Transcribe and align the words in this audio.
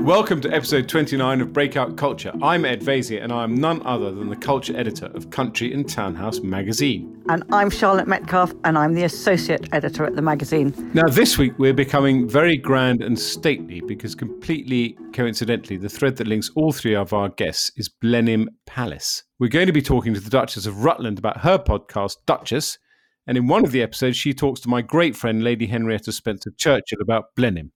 Welcome 0.00 0.40
to 0.40 0.50
episode 0.50 0.88
29 0.88 1.42
of 1.42 1.52
Breakout 1.52 1.98
Culture. 1.98 2.32
I'm 2.40 2.64
Ed 2.64 2.80
Vaizey, 2.80 3.22
and 3.22 3.30
I'm 3.30 3.54
none 3.54 3.84
other 3.84 4.10
than 4.10 4.30
the 4.30 4.36
culture 4.36 4.74
editor 4.74 5.06
of 5.14 5.28
Country 5.28 5.74
and 5.74 5.86
Townhouse 5.86 6.40
magazine. 6.40 7.22
And 7.28 7.44
I'm 7.52 7.68
Charlotte 7.68 8.08
Metcalf, 8.08 8.54
and 8.64 8.78
I'm 8.78 8.94
the 8.94 9.04
associate 9.04 9.68
editor 9.72 10.06
at 10.06 10.16
the 10.16 10.22
magazine. 10.22 10.74
Now, 10.94 11.06
this 11.06 11.36
week 11.36 11.52
we're 11.58 11.74
becoming 11.74 12.26
very 12.26 12.56
grand 12.56 13.02
and 13.02 13.16
stately 13.18 13.82
because, 13.82 14.14
completely 14.14 14.96
coincidentally, 15.12 15.76
the 15.76 15.90
thread 15.90 16.16
that 16.16 16.26
links 16.26 16.50
all 16.56 16.72
three 16.72 16.96
of 16.96 17.12
our 17.12 17.28
guests 17.28 17.70
is 17.76 17.90
Blenheim 17.90 18.48
Palace. 18.64 19.24
We're 19.38 19.48
going 19.48 19.66
to 19.66 19.72
be 19.72 19.82
talking 19.82 20.14
to 20.14 20.20
the 20.20 20.30
Duchess 20.30 20.64
of 20.64 20.82
Rutland 20.82 21.18
about 21.18 21.40
her 21.40 21.58
podcast, 21.58 22.16
Duchess. 22.24 22.78
And 23.26 23.36
in 23.36 23.48
one 23.48 23.66
of 23.66 23.72
the 23.72 23.82
episodes, 23.82 24.16
she 24.16 24.32
talks 24.32 24.60
to 24.60 24.70
my 24.70 24.80
great 24.80 25.14
friend, 25.14 25.44
Lady 25.44 25.66
Henrietta 25.66 26.10
Spencer 26.10 26.52
Churchill, 26.56 27.02
about 27.02 27.34
Blenheim. 27.36 27.72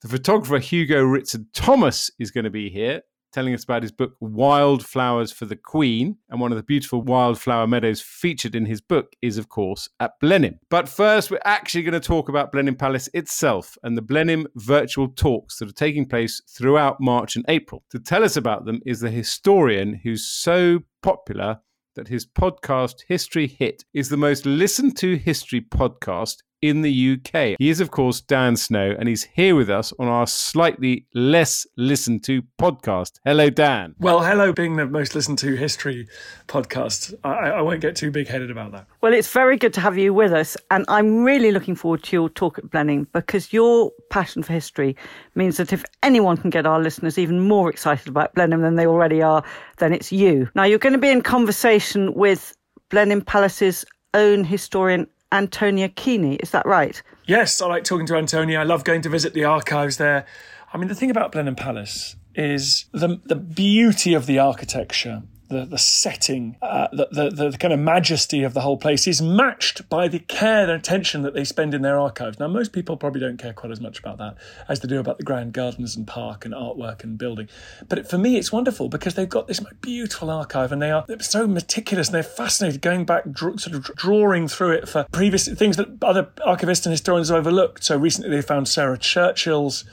The 0.00 0.08
photographer 0.08 0.58
Hugo 0.58 1.04
Rittson 1.04 1.46
Thomas 1.52 2.08
is 2.20 2.30
going 2.30 2.44
to 2.44 2.50
be 2.50 2.70
here 2.70 3.02
telling 3.32 3.52
us 3.52 3.64
about 3.64 3.82
his 3.82 3.92
book 3.92 4.14
Wildflowers 4.20 5.32
for 5.32 5.44
the 5.44 5.56
Queen. 5.56 6.16
And 6.28 6.40
one 6.40 6.52
of 6.52 6.56
the 6.56 6.62
beautiful 6.62 7.02
wildflower 7.02 7.66
meadows 7.66 8.00
featured 8.00 8.54
in 8.54 8.66
his 8.66 8.80
book 8.80 9.12
is, 9.22 9.38
of 9.38 9.48
course, 9.48 9.88
at 10.00 10.12
Blenheim. 10.20 10.60
But 10.70 10.88
first, 10.88 11.30
we're 11.30 11.40
actually 11.44 11.82
going 11.82 12.00
to 12.00 12.06
talk 12.06 12.28
about 12.28 12.52
Blenheim 12.52 12.76
Palace 12.76 13.08
itself 13.12 13.76
and 13.82 13.96
the 13.96 14.02
Blenheim 14.02 14.46
virtual 14.54 15.08
talks 15.08 15.58
that 15.58 15.68
are 15.68 15.74
taking 15.74 16.08
place 16.08 16.40
throughout 16.48 17.00
March 17.00 17.36
and 17.36 17.44
April. 17.48 17.82
To 17.90 17.98
tell 17.98 18.24
us 18.24 18.36
about 18.36 18.64
them 18.64 18.80
is 18.86 19.00
the 19.00 19.10
historian 19.10 20.00
who's 20.04 20.28
so 20.28 20.80
popular 21.02 21.58
that 21.96 22.08
his 22.08 22.24
podcast, 22.24 23.02
History 23.08 23.48
Hit, 23.48 23.84
is 23.92 24.08
the 24.08 24.16
most 24.16 24.46
listened 24.46 24.96
to 24.98 25.16
history 25.16 25.60
podcast 25.60 26.36
in 26.62 26.82
the 26.82 27.18
UK. 27.18 27.56
He 27.58 27.70
is, 27.70 27.80
of 27.80 27.90
course, 27.90 28.20
Dan 28.20 28.56
Snow, 28.56 28.94
and 28.98 29.08
he's 29.08 29.24
here 29.24 29.54
with 29.54 29.70
us 29.70 29.92
on 29.98 30.08
our 30.08 30.26
slightly 30.26 31.06
less 31.14 31.66
listened 31.76 32.24
to 32.24 32.42
podcast. 32.60 33.20
Hello, 33.24 33.50
Dan. 33.50 33.94
Well, 33.98 34.20
hello, 34.20 34.52
being 34.52 34.76
the 34.76 34.86
most 34.86 35.14
listened 35.14 35.38
to 35.38 35.54
history 35.54 36.08
podcast. 36.46 37.14
I, 37.24 37.50
I 37.50 37.62
won't 37.62 37.80
get 37.80 37.96
too 37.96 38.10
big 38.10 38.28
headed 38.28 38.50
about 38.50 38.72
that. 38.72 38.86
Well, 39.00 39.12
it's 39.12 39.32
very 39.32 39.56
good 39.56 39.72
to 39.74 39.80
have 39.80 39.96
you 39.96 40.12
with 40.12 40.32
us, 40.32 40.56
and 40.70 40.84
I'm 40.88 41.24
really 41.24 41.52
looking 41.52 41.74
forward 41.74 42.02
to 42.04 42.16
your 42.16 42.28
talk 42.28 42.58
at 42.58 42.70
Blenheim 42.70 43.06
because 43.12 43.52
your 43.52 43.92
passion 44.10 44.42
for 44.42 44.52
history 44.52 44.96
means 45.34 45.56
that 45.58 45.72
if 45.72 45.84
anyone 46.02 46.36
can 46.36 46.50
get 46.50 46.66
our 46.66 46.80
listeners 46.80 47.18
even 47.18 47.40
more 47.40 47.70
excited 47.70 48.08
about 48.08 48.34
Blenheim 48.34 48.62
than 48.62 48.74
they 48.74 48.86
already 48.86 49.22
are, 49.22 49.44
then 49.78 49.92
it's 49.92 50.12
you. 50.12 50.48
Now, 50.54 50.64
you're 50.64 50.78
going 50.78 50.92
to 50.92 50.98
be 50.98 51.10
in 51.10 51.22
conversation 51.22 52.14
with 52.14 52.56
Blenheim 52.90 53.22
Palace's 53.22 53.84
own 54.14 54.44
historian 54.44 55.06
Antonia 55.32 55.88
Keeney. 55.88 56.36
Is 56.36 56.50
that 56.50 56.66
right? 56.66 57.02
Yes, 57.26 57.60
I 57.60 57.66
like 57.66 57.84
talking 57.84 58.06
to 58.06 58.16
Antonia. 58.16 58.60
I 58.60 58.64
love 58.64 58.84
going 58.84 59.02
to 59.02 59.08
visit 59.08 59.34
the 59.34 59.44
archives 59.44 59.96
there. 59.96 60.26
I 60.72 60.78
mean, 60.78 60.88
the 60.88 60.94
thing 60.94 61.10
about 61.10 61.32
Blenheim 61.32 61.56
Palace 61.56 62.16
is 62.34 62.86
the 62.92 63.20
the 63.24 63.34
beauty 63.34 64.14
of 64.14 64.26
the 64.26 64.38
architecture 64.38 65.22
the, 65.48 65.64
the 65.64 65.78
setting, 65.78 66.56
uh, 66.60 66.88
the, 66.92 67.30
the, 67.30 67.50
the 67.50 67.58
kind 67.58 67.72
of 67.72 67.80
majesty 67.80 68.42
of 68.42 68.54
the 68.54 68.60
whole 68.60 68.76
place 68.76 69.06
is 69.06 69.22
matched 69.22 69.88
by 69.88 70.06
the 70.08 70.18
care 70.18 70.62
and 70.62 70.70
attention 70.70 71.22
that 71.22 71.34
they 71.34 71.44
spend 71.44 71.74
in 71.74 71.82
their 71.82 71.98
archives. 71.98 72.38
Now, 72.38 72.48
most 72.48 72.72
people 72.72 72.96
probably 72.96 73.20
don't 73.20 73.38
care 73.38 73.52
quite 73.52 73.72
as 73.72 73.80
much 73.80 73.98
about 73.98 74.18
that 74.18 74.36
as 74.68 74.80
they 74.80 74.88
do 74.88 75.00
about 75.00 75.18
the 75.18 75.24
grand 75.24 75.52
gardens 75.52 75.96
and 75.96 76.06
park 76.06 76.44
and 76.44 76.52
artwork 76.52 77.02
and 77.02 77.16
building. 77.16 77.48
But 77.88 78.08
for 78.08 78.18
me, 78.18 78.36
it's 78.36 78.52
wonderful 78.52 78.88
because 78.88 79.14
they've 79.14 79.28
got 79.28 79.48
this 79.48 79.60
beautiful 79.80 80.30
archive 80.30 80.70
and 80.72 80.82
they 80.82 80.90
are 80.90 81.06
so 81.20 81.46
meticulous 81.46 82.08
and 82.08 82.14
they're 82.14 82.22
fascinated 82.22 82.82
going 82.82 83.04
back, 83.04 83.24
sort 83.36 83.68
of 83.68 83.84
drawing 83.96 84.48
through 84.48 84.72
it 84.72 84.88
for 84.88 85.06
previous 85.12 85.48
things 85.48 85.76
that 85.76 85.88
other 86.02 86.24
archivists 86.46 86.84
and 86.84 86.92
historians 86.92 87.28
have 87.30 87.38
overlooked. 87.38 87.84
So 87.84 87.96
recently 87.96 88.30
they 88.30 88.42
found 88.42 88.68
Sarah 88.68 88.98
Churchill's, 88.98 89.84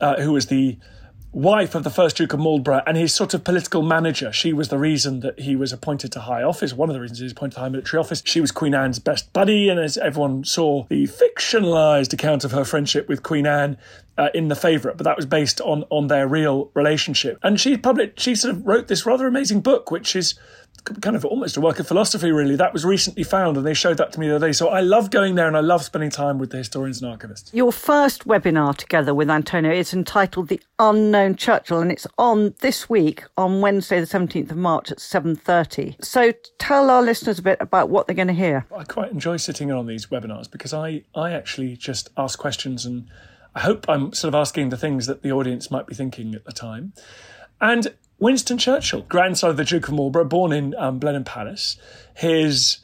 uh, 0.00 0.20
who 0.20 0.32
was 0.32 0.46
the 0.46 0.78
wife 1.32 1.74
of 1.74 1.84
the 1.84 1.90
first 1.90 2.16
Duke 2.16 2.32
of 2.32 2.40
Marlborough 2.40 2.82
and 2.86 2.96
his 2.96 3.14
sort 3.14 3.34
of 3.34 3.44
political 3.44 3.82
manager. 3.82 4.32
She 4.32 4.52
was 4.52 4.68
the 4.68 4.78
reason 4.78 5.20
that 5.20 5.38
he 5.40 5.56
was 5.56 5.72
appointed 5.72 6.10
to 6.12 6.20
high 6.20 6.42
office, 6.42 6.72
one 6.72 6.88
of 6.88 6.94
the 6.94 7.00
reasons 7.00 7.18
he 7.18 7.24
was 7.24 7.32
appointed 7.32 7.54
to 7.54 7.60
high 7.60 7.68
military 7.68 8.00
office. 8.00 8.22
She 8.24 8.40
was 8.40 8.50
Queen 8.50 8.74
Anne's 8.74 8.98
best 8.98 9.32
buddy, 9.32 9.68
and 9.68 9.78
as 9.78 9.98
everyone 9.98 10.44
saw, 10.44 10.84
the 10.88 11.06
fictionalized 11.06 12.12
account 12.12 12.44
of 12.44 12.52
her 12.52 12.64
friendship 12.64 13.08
with 13.08 13.22
Queen 13.22 13.46
Anne 13.46 13.76
uh, 14.16 14.30
in 14.34 14.48
The 14.48 14.56
Favourite, 14.56 14.96
but 14.96 15.04
that 15.04 15.16
was 15.16 15.26
based 15.26 15.60
on 15.60 15.84
on 15.90 16.08
their 16.08 16.26
real 16.26 16.70
relationship. 16.74 17.38
And 17.42 17.60
she 17.60 17.76
published, 17.76 18.18
she 18.18 18.34
sort 18.34 18.54
of 18.54 18.66
wrote 18.66 18.88
this 18.88 19.06
rather 19.06 19.26
amazing 19.26 19.60
book, 19.60 19.90
which 19.90 20.16
is 20.16 20.34
kind 20.84 21.16
of 21.16 21.24
almost 21.24 21.56
a 21.56 21.60
work 21.60 21.78
of 21.78 21.86
philosophy, 21.86 22.30
really. 22.30 22.56
That 22.56 22.72
was 22.72 22.84
recently 22.84 23.22
found, 23.22 23.56
and 23.56 23.66
they 23.66 23.74
showed 23.74 23.98
that 23.98 24.12
to 24.12 24.20
me 24.20 24.28
the 24.28 24.36
other 24.36 24.46
day. 24.48 24.52
So 24.52 24.68
I 24.68 24.80
love 24.80 25.10
going 25.10 25.34
there, 25.34 25.46
and 25.46 25.56
I 25.56 25.60
love 25.60 25.84
spending 25.84 26.10
time 26.10 26.38
with 26.38 26.50
the 26.50 26.58
historians 26.58 27.02
and 27.02 27.18
archivists. 27.18 27.52
Your 27.52 27.72
first 27.72 28.26
webinar 28.26 28.76
together 28.76 29.14
with 29.14 29.30
Antonia 29.30 29.72
is 29.72 29.92
entitled 29.92 30.48
"The 30.48 30.60
Unknown 30.78 31.36
Churchill," 31.36 31.80
and 31.80 31.92
it's 31.92 32.06
on 32.18 32.54
this 32.60 32.88
week 32.88 33.24
on 33.36 33.60
Wednesday, 33.60 34.00
the 34.00 34.06
seventeenth 34.06 34.50
of 34.50 34.56
March 34.56 34.90
at 34.90 35.00
seven 35.00 35.36
thirty. 35.36 35.96
So 36.00 36.32
tell 36.58 36.90
our 36.90 37.02
listeners 37.02 37.38
a 37.38 37.42
bit 37.42 37.58
about 37.60 37.90
what 37.90 38.06
they're 38.06 38.16
going 38.16 38.28
to 38.28 38.34
hear. 38.34 38.66
I 38.76 38.84
quite 38.84 39.12
enjoy 39.12 39.36
sitting 39.36 39.68
in 39.68 39.76
on 39.76 39.86
these 39.86 40.06
webinars 40.06 40.50
because 40.50 40.72
I 40.72 41.02
I 41.14 41.32
actually 41.32 41.76
just 41.76 42.10
ask 42.16 42.38
questions 42.38 42.86
and. 42.86 43.08
I 43.54 43.60
hope 43.60 43.86
I'm 43.88 44.12
sort 44.12 44.28
of 44.28 44.34
asking 44.36 44.68
the 44.68 44.76
things 44.76 45.06
that 45.06 45.22
the 45.22 45.32
audience 45.32 45.68
might 45.68 45.86
be 45.86 45.94
thinking 45.94 46.32
at 46.34 46.44
the 46.44 46.52
time. 46.52 46.92
And 47.60 47.92
Winston 48.18 48.58
Churchill, 48.58 49.02
grandson 49.02 49.50
of 49.50 49.56
the 49.56 49.64
Duke 49.64 49.88
of 49.88 49.94
Marlborough, 49.94 50.24
born 50.24 50.52
in 50.52 50.74
um, 50.76 50.98
Blenheim 50.98 51.24
Palace. 51.24 51.76
His 52.16 52.78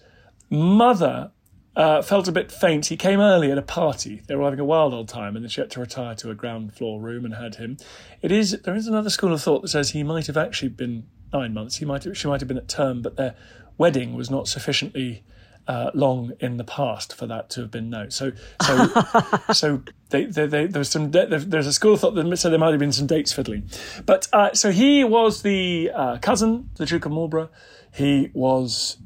mother 0.48 1.32
uh, 1.74 2.02
felt 2.02 2.28
a 2.28 2.32
bit 2.32 2.52
faint. 2.52 2.86
He 2.86 2.96
came 2.96 3.18
early 3.18 3.50
at 3.50 3.58
a 3.58 3.62
party. 3.62 4.22
They 4.28 4.36
were 4.36 4.44
having 4.44 4.60
a 4.60 4.64
wild 4.64 4.94
old 4.94 5.08
time, 5.08 5.34
and 5.34 5.44
then 5.44 5.50
she 5.50 5.60
had 5.60 5.70
to 5.72 5.80
retire 5.80 6.14
to 6.16 6.30
a 6.30 6.34
ground 6.34 6.74
floor 6.74 7.00
room 7.00 7.24
and 7.24 7.34
had 7.34 7.56
him. 7.56 7.78
It 8.22 8.30
is 8.30 8.52
there 8.62 8.76
is 8.76 8.86
another 8.86 9.10
school 9.10 9.32
of 9.32 9.42
thought 9.42 9.62
that 9.62 9.68
says 9.68 9.90
he 9.90 10.04
might 10.04 10.28
have 10.28 10.36
actually 10.36 10.68
been 10.68 11.06
nine 11.32 11.52
months. 11.52 11.76
He 11.76 11.84
might 11.84 12.04
have, 12.04 12.16
she 12.16 12.28
might 12.28 12.40
have 12.40 12.48
been 12.48 12.58
at 12.58 12.68
term, 12.68 13.02
but 13.02 13.16
their 13.16 13.34
wedding 13.76 14.14
was 14.14 14.30
not 14.30 14.46
sufficiently 14.46 15.24
uh, 15.66 15.90
long 15.94 16.32
in 16.40 16.56
the 16.56 16.64
past 16.64 17.14
for 17.14 17.26
that 17.26 17.50
to 17.50 17.62
have 17.62 17.70
been 17.70 17.90
known. 17.90 18.10
So, 18.10 18.32
so, 18.62 18.88
so 19.52 19.82
they, 20.10 20.26
they, 20.26 20.46
they, 20.46 20.66
there's 20.66 20.90
some 20.90 21.10
there's 21.10 21.66
a 21.66 21.72
school 21.72 21.94
of 21.94 22.00
thought 22.00 22.14
that 22.14 22.36
said 22.36 22.50
there 22.50 22.58
might 22.58 22.70
have 22.70 22.80
been 22.80 22.92
some 22.92 23.06
dates 23.06 23.32
fiddling, 23.32 23.68
but 24.06 24.28
uh, 24.32 24.52
so 24.52 24.70
he 24.70 25.04
was 25.04 25.42
the 25.42 25.90
uh, 25.94 26.18
cousin, 26.18 26.70
the 26.76 26.86
Duke 26.86 27.06
of 27.06 27.12
Marlborough. 27.12 27.50
He 27.92 28.30
was 28.34 28.98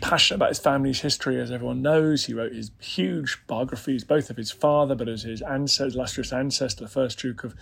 passionate 0.00 0.36
about 0.36 0.48
his 0.50 0.58
family's 0.58 1.00
history, 1.00 1.40
as 1.40 1.50
everyone 1.50 1.82
knows. 1.82 2.26
He 2.26 2.34
wrote 2.34 2.52
his 2.52 2.70
huge 2.80 3.38
biographies, 3.46 4.04
both 4.04 4.30
of 4.30 4.36
his 4.36 4.50
father, 4.50 4.94
but 4.94 5.08
as 5.08 5.22
his 5.22 5.42
ancestor, 5.42 5.96
illustrious 5.96 6.32
ancestor, 6.32 6.84
the 6.84 6.90
first 6.90 7.18
Duke 7.18 7.44
of 7.44 7.54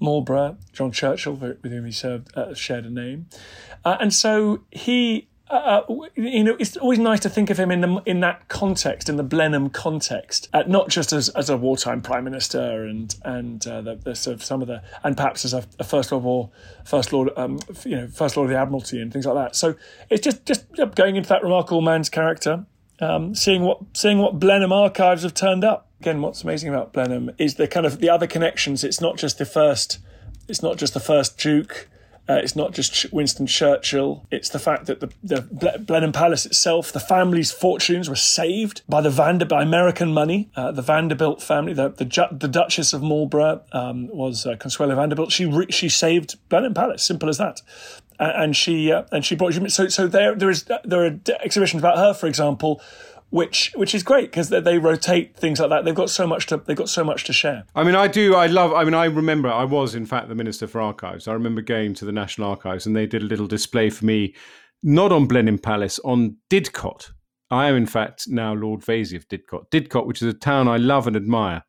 Marlborough, 0.00 0.56
John 0.72 0.92
Churchill, 0.92 1.34
with 1.34 1.62
whom 1.62 1.84
he 1.84 1.92
served, 1.92 2.36
uh, 2.36 2.54
shared 2.54 2.84
a 2.84 2.90
name. 2.90 3.26
Uh, 3.84 3.96
and 4.00 4.12
so 4.12 4.64
he 4.70 5.28
uh, 5.48 5.82
you 6.16 6.42
know, 6.42 6.56
it's 6.58 6.76
always 6.76 6.98
nice 6.98 7.20
to 7.20 7.30
think 7.30 7.50
of 7.50 7.58
him 7.58 7.70
in 7.70 7.80
the 7.80 8.02
in 8.04 8.18
that 8.20 8.48
context, 8.48 9.08
in 9.08 9.16
the 9.16 9.22
Blenheim 9.22 9.70
context, 9.70 10.48
uh, 10.52 10.64
not 10.66 10.88
just 10.88 11.12
as, 11.12 11.28
as 11.30 11.48
a 11.48 11.56
wartime 11.56 12.02
prime 12.02 12.24
minister 12.24 12.84
and 12.84 13.14
and 13.24 13.64
uh, 13.64 13.80
the, 13.80 13.94
the, 13.94 14.14
sort 14.16 14.34
of 14.34 14.42
some 14.42 14.60
of 14.60 14.66
the 14.66 14.82
and 15.04 15.16
perhaps 15.16 15.44
as 15.44 15.54
a, 15.54 15.64
a 15.78 15.84
First 15.84 16.10
World 16.10 16.24
War 16.24 16.50
First 16.84 17.12
Lord, 17.12 17.30
um, 17.36 17.60
you 17.84 17.94
know, 17.94 18.08
First 18.08 18.36
Lord 18.36 18.50
of 18.50 18.54
the 18.54 18.60
Admiralty 18.60 19.00
and 19.00 19.12
things 19.12 19.24
like 19.24 19.36
that. 19.36 19.54
So 19.54 19.76
it's 20.10 20.24
just 20.24 20.44
just 20.46 20.64
going 20.96 21.14
into 21.14 21.28
that 21.28 21.44
remarkable 21.44 21.80
man's 21.80 22.08
character, 22.08 22.66
um, 22.98 23.32
seeing 23.36 23.62
what 23.62 23.78
seeing 23.92 24.18
what 24.18 24.40
Blenheim 24.40 24.72
archives 24.72 25.22
have 25.22 25.34
turned 25.34 25.64
up. 25.64 25.88
Again, 26.00 26.22
what's 26.22 26.42
amazing 26.42 26.70
about 26.70 26.92
Blenheim 26.92 27.30
is 27.38 27.54
the 27.54 27.68
kind 27.68 27.86
of 27.86 28.00
the 28.00 28.10
other 28.10 28.26
connections. 28.26 28.82
It's 28.82 29.00
not 29.00 29.16
just 29.16 29.38
the 29.38 29.46
first, 29.46 30.00
it's 30.48 30.60
not 30.60 30.76
just 30.76 30.92
the 30.92 31.00
first 31.00 31.38
Duke 31.38 31.88
uh, 32.28 32.34
it's 32.34 32.56
not 32.56 32.72
just 32.72 33.12
Winston 33.12 33.46
Churchill. 33.46 34.26
It's 34.30 34.48
the 34.48 34.58
fact 34.58 34.86
that 34.86 35.00
the, 35.00 35.08
the 35.22 35.78
Blenheim 35.78 36.12
Palace 36.12 36.44
itself, 36.44 36.92
the 36.92 37.00
family's 37.00 37.52
fortunes 37.52 38.08
were 38.08 38.16
saved 38.16 38.82
by 38.88 39.00
the 39.00 39.10
Vander 39.10 39.44
by 39.44 39.62
American 39.62 40.12
money. 40.12 40.50
Uh, 40.56 40.72
the 40.72 40.82
Vanderbilt 40.82 41.40
family, 41.42 41.72
the 41.72 41.88
the, 41.90 42.28
the 42.32 42.48
Duchess 42.48 42.92
of 42.92 43.02
Marlborough 43.02 43.62
um, 43.72 44.08
was 44.08 44.44
uh, 44.44 44.56
Consuelo 44.56 44.96
Vanderbilt. 44.96 45.30
She 45.30 45.46
re- 45.46 45.70
she 45.70 45.88
saved 45.88 46.36
Blenheim 46.48 46.74
Palace. 46.74 47.04
Simple 47.04 47.28
as 47.28 47.38
that. 47.38 47.62
and 48.18 48.56
she 48.56 48.90
uh, 48.92 49.04
and 49.12 49.24
she 49.24 49.34
brought 49.34 49.54
so 49.70 49.88
so 49.88 50.06
there 50.06 50.34
there 50.34 50.50
is 50.50 50.64
there 50.84 51.04
are 51.06 51.18
exhibitions 51.40 51.80
about 51.80 51.96
her, 51.98 52.12
for 52.14 52.26
example, 52.26 52.80
which 53.36 53.70
which 53.74 53.94
is 53.94 54.02
great 54.02 54.30
because 54.30 54.48
they, 54.48 54.60
they, 54.60 54.78
rotate 54.78 55.36
things 55.36 55.60
like 55.60 55.68
that. 55.68 55.84
They've 55.84 55.94
got 55.94 56.08
so 56.08 56.26
much 56.26 56.46
to 56.46 56.56
they've 56.56 56.74
got 56.74 56.88
so 56.88 57.04
much 57.04 57.24
to 57.24 57.34
share. 57.34 57.64
I 57.74 57.84
mean, 57.84 57.94
I 57.94 58.08
do. 58.08 58.34
I 58.34 58.46
love. 58.46 58.72
I 58.72 58.82
mean, 58.82 58.94
I 58.94 59.04
remember 59.04 59.50
I 59.50 59.64
was 59.64 59.94
in 59.94 60.06
fact 60.06 60.28
the 60.28 60.34
minister 60.34 60.66
for 60.66 60.80
archives. 60.80 61.28
I 61.28 61.34
remember 61.34 61.60
going 61.60 61.92
to 61.94 62.06
the 62.06 62.12
National 62.12 62.48
Archives 62.48 62.86
and 62.86 62.96
they 62.96 63.04
did 63.04 63.20
a 63.20 63.26
little 63.26 63.46
display 63.46 63.90
for 63.90 64.06
me, 64.06 64.34
not 64.82 65.12
on 65.12 65.26
Blenheim 65.26 65.58
Palace, 65.58 65.98
on 65.98 66.38
Didcot. 66.48 67.10
I 67.50 67.68
am 67.68 67.76
in 67.76 67.84
fact 67.84 68.26
now 68.26 68.54
Lord 68.54 68.80
Vaizey 68.80 69.16
of 69.16 69.28
Didcot. 69.28 69.70
Didcot, 69.70 70.06
which 70.06 70.22
is 70.22 70.28
a 70.28 70.38
town 70.38 70.66
I 70.66 70.78
love 70.78 71.06
and 71.06 71.14
admire. 71.14 71.62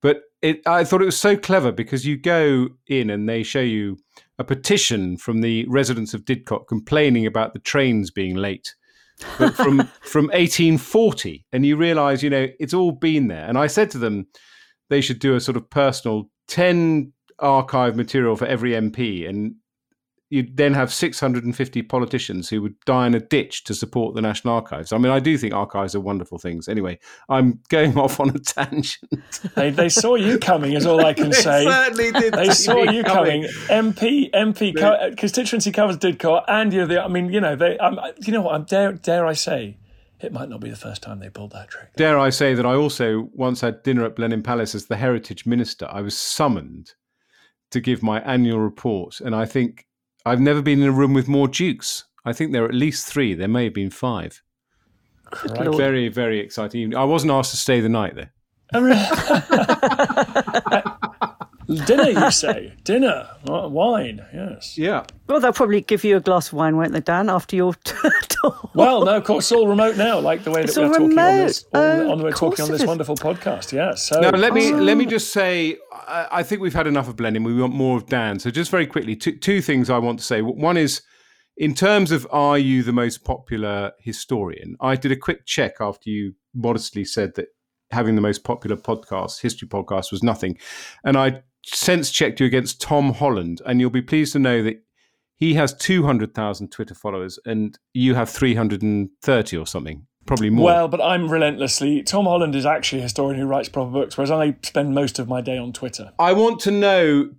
But 0.00 0.22
it, 0.40 0.66
I 0.66 0.82
thought 0.82 1.02
it 1.02 1.12
was 1.12 1.20
so 1.20 1.36
clever 1.36 1.72
because 1.72 2.06
you 2.06 2.16
go 2.16 2.70
in 2.86 3.10
and 3.10 3.28
they 3.28 3.42
show 3.42 3.60
you 3.60 3.98
a 4.38 4.44
petition 4.44 5.18
from 5.18 5.42
the 5.42 5.66
residents 5.68 6.14
of 6.14 6.24
Didcot 6.24 6.68
complaining 6.68 7.26
about 7.26 7.52
the 7.52 7.58
trains 7.58 8.10
being 8.10 8.34
late 8.34 8.74
but 9.38 9.54
from 9.54 9.78
from 10.02 10.26
1840 10.26 11.44
and 11.52 11.64
you 11.66 11.76
realize 11.76 12.22
you 12.22 12.30
know 12.30 12.48
it's 12.60 12.74
all 12.74 12.92
been 12.92 13.28
there. 13.28 13.46
And 13.46 13.58
i 13.58 13.66
said 13.66 13.90
to 13.92 13.98
them 13.98 14.26
they 14.90 15.00
should 15.00 15.18
do 15.18 15.34
a 15.34 15.40
sort 15.40 15.56
of 15.56 15.70
personal 15.70 16.28
10 16.48 17.12
archive 17.38 17.96
material 17.96 18.36
for 18.36 18.46
every 18.46 18.72
MP, 18.72 19.28
and 19.28 19.54
you'd 20.32 20.56
then 20.56 20.72
have 20.72 20.90
650 20.90 21.82
politicians 21.82 22.48
who 22.48 22.62
would 22.62 22.80
die 22.86 23.06
in 23.06 23.14
a 23.14 23.20
ditch 23.20 23.64
to 23.64 23.74
support 23.74 24.14
the 24.14 24.22
National 24.22 24.54
Archives. 24.54 24.90
I 24.90 24.96
mean, 24.96 25.12
I 25.12 25.20
do 25.20 25.36
think 25.36 25.52
archives 25.52 25.94
are 25.94 26.00
wonderful 26.00 26.38
things. 26.38 26.68
Anyway, 26.68 26.98
I'm 27.28 27.60
going 27.68 27.98
off 27.98 28.18
on 28.18 28.30
a 28.30 28.38
tangent. 28.38 29.28
They, 29.54 29.68
they 29.68 29.90
saw 29.90 30.14
you 30.14 30.38
coming, 30.38 30.72
is 30.72 30.86
all 30.86 31.04
I 31.04 31.12
can 31.12 31.32
say. 31.34 31.64
certainly 31.64 32.12
did. 32.12 32.32
They 32.32 32.48
saw 32.48 32.82
you 32.82 33.04
coming. 33.04 33.42
MP, 33.68 34.30
MP, 34.30 34.74
co- 34.74 35.14
constituency 35.16 35.70
covers 35.70 35.98
Didcot 35.98 36.44
and 36.48 36.72
you're 36.72 36.86
the. 36.86 37.04
I 37.04 37.08
mean, 37.08 37.30
you 37.30 37.40
know, 37.40 37.54
they. 37.54 37.76
Um, 37.76 38.00
you 38.24 38.32
know 38.32 38.40
what? 38.40 38.54
I'm 38.54 38.64
dare, 38.64 38.94
dare 38.94 39.26
I 39.26 39.34
say, 39.34 39.76
it 40.18 40.32
might 40.32 40.48
not 40.48 40.60
be 40.60 40.70
the 40.70 40.76
first 40.76 41.02
time 41.02 41.18
they 41.18 41.28
pulled 41.28 41.52
that 41.52 41.68
trick. 41.68 41.94
Dare 41.96 42.18
I 42.18 42.30
say 42.30 42.54
that 42.54 42.64
I 42.64 42.74
also 42.74 43.28
once 43.34 43.60
had 43.60 43.82
dinner 43.82 44.06
at 44.06 44.16
Blenheim 44.16 44.42
Palace 44.42 44.74
as 44.74 44.86
the 44.86 44.96
Heritage 44.96 45.44
Minister. 45.44 45.86
I 45.90 46.00
was 46.00 46.16
summoned 46.16 46.94
to 47.70 47.80
give 47.80 48.02
my 48.02 48.20
annual 48.22 48.60
report, 48.60 49.20
and 49.20 49.34
I 49.34 49.44
think 49.44 49.84
I've 50.24 50.40
never 50.40 50.62
been 50.62 50.82
in 50.82 50.88
a 50.88 50.92
room 50.92 51.14
with 51.14 51.28
more 51.28 51.48
dukes. 51.48 52.04
I 52.24 52.32
think 52.32 52.52
there 52.52 52.64
are 52.64 52.68
at 52.68 52.74
least 52.74 53.06
three. 53.06 53.34
There 53.34 53.48
may 53.48 53.64
have 53.64 53.74
been 53.74 53.90
five. 53.90 54.42
Lord. 55.46 55.76
Very, 55.76 56.08
very 56.08 56.40
exciting 56.40 56.82
evening. 56.82 56.98
I 56.98 57.04
wasn't 57.04 57.32
asked 57.32 57.52
to 57.52 57.56
stay 57.56 57.80
the 57.80 57.88
night 57.88 58.14
there. 58.14 58.32
Oh, 58.74 58.88
Dinner, 61.86 62.10
you 62.10 62.30
say? 62.30 62.74
Dinner, 62.84 63.28
wine, 63.46 64.24
yes. 64.34 64.76
Yeah. 64.76 65.04
Well, 65.26 65.40
they'll 65.40 65.52
probably 65.52 65.80
give 65.80 66.04
you 66.04 66.16
a 66.16 66.20
glass 66.20 66.48
of 66.48 66.54
wine, 66.54 66.76
won't 66.76 66.92
they, 66.92 67.00
Dan, 67.00 67.30
after 67.30 67.56
your 67.56 67.74
tour? 67.84 68.70
Well, 68.74 69.04
no, 69.04 69.16
of 69.16 69.24
course, 69.24 69.44
it's 69.44 69.52
all 69.52 69.68
remote 69.68 69.96
now, 69.96 70.18
like 70.18 70.44
the 70.44 70.50
way 70.50 70.64
that 70.64 70.76
we're 70.76 70.86
all 70.86 70.92
talking 70.92 71.18
on 71.18 71.36
this, 71.38 71.64
on, 71.72 71.80
Oh, 71.80 72.12
on, 72.12 72.22
we're 72.22 72.32
talking 72.32 72.64
on 72.64 72.70
this 72.70 72.84
wonderful 72.84 73.16
podcast. 73.16 73.72
Yeah. 73.72 73.94
So 73.94 74.20
Now 74.20 74.30
let 74.30 74.52
me 74.52 74.72
let 74.72 74.96
me 74.96 75.06
oh. 75.06 75.10
just 75.10 75.32
say, 75.32 75.76
I, 76.06 76.42
think 76.42 76.60
we've 76.60 76.74
had 76.74 76.86
enough 76.86 77.08
of 77.08 77.16
Blenheim. 77.16 77.44
We 77.44 77.60
want 77.60 77.74
more 77.74 77.96
of 77.96 78.06
Dan. 78.06 78.38
So 78.38 78.50
just 78.50 78.70
very 78.70 78.86
quickly, 78.86 79.16
two, 79.16 79.36
two 79.36 79.60
things 79.60 79.90
I 79.90 79.98
want 79.98 80.18
to 80.18 80.24
say. 80.24 80.42
One 80.42 80.76
is, 80.76 81.02
in 81.56 81.74
terms 81.74 82.10
of 82.10 82.26
are 82.30 82.58
you 82.58 82.82
the 82.82 82.92
most 82.92 83.24
popular 83.24 83.92
historian? 83.98 84.76
I 84.80 84.96
did 84.96 85.12
a 85.12 85.16
quick 85.16 85.46
check 85.46 85.74
after 85.80 86.10
you 86.10 86.34
modestly 86.54 87.04
said 87.04 87.34
that 87.34 87.48
having 87.90 88.14
the 88.14 88.22
most 88.22 88.44
popular 88.44 88.76
podcast, 88.76 89.40
history 89.40 89.68
podcast, 89.68 90.10
was 90.10 90.22
nothing, 90.22 90.58
and 91.04 91.16
I 91.16 91.42
sense 91.64 92.10
checked 92.10 92.40
you 92.40 92.46
against 92.46 92.80
Tom 92.80 93.12
Holland, 93.12 93.60
and 93.66 93.80
you'll 93.80 93.90
be 93.90 94.02
pleased 94.02 94.32
to 94.32 94.38
know 94.38 94.62
that. 94.62 94.82
He 95.34 95.54
has 95.54 95.74
200,000 95.74 96.70
Twitter 96.70 96.94
followers 96.94 97.36
and 97.44 97.76
you 97.92 98.14
have 98.14 98.30
330 98.30 99.56
or 99.56 99.66
something, 99.66 100.06
probably 100.26 100.50
more. 100.50 100.64
Well, 100.64 100.88
but 100.88 101.00
I'm 101.00 101.28
relentlessly. 101.30 102.02
Tom 102.02 102.24
Holland 102.24 102.54
is 102.54 102.66
actually 102.66 103.00
a 103.00 103.02
historian 103.02 103.40
who 103.40 103.46
writes 103.46 103.68
proper 103.68 103.90
books, 103.90 104.16
whereas 104.16 104.30
I 104.30 104.56
spend 104.62 104.94
most 104.94 105.18
of 105.18 105.28
my 105.28 105.40
day 105.40 105.58
on 105.58 105.72
Twitter. 105.72 106.12
I 106.18 106.32
want 106.32 106.60
to 106.60 106.70
know 106.70 107.30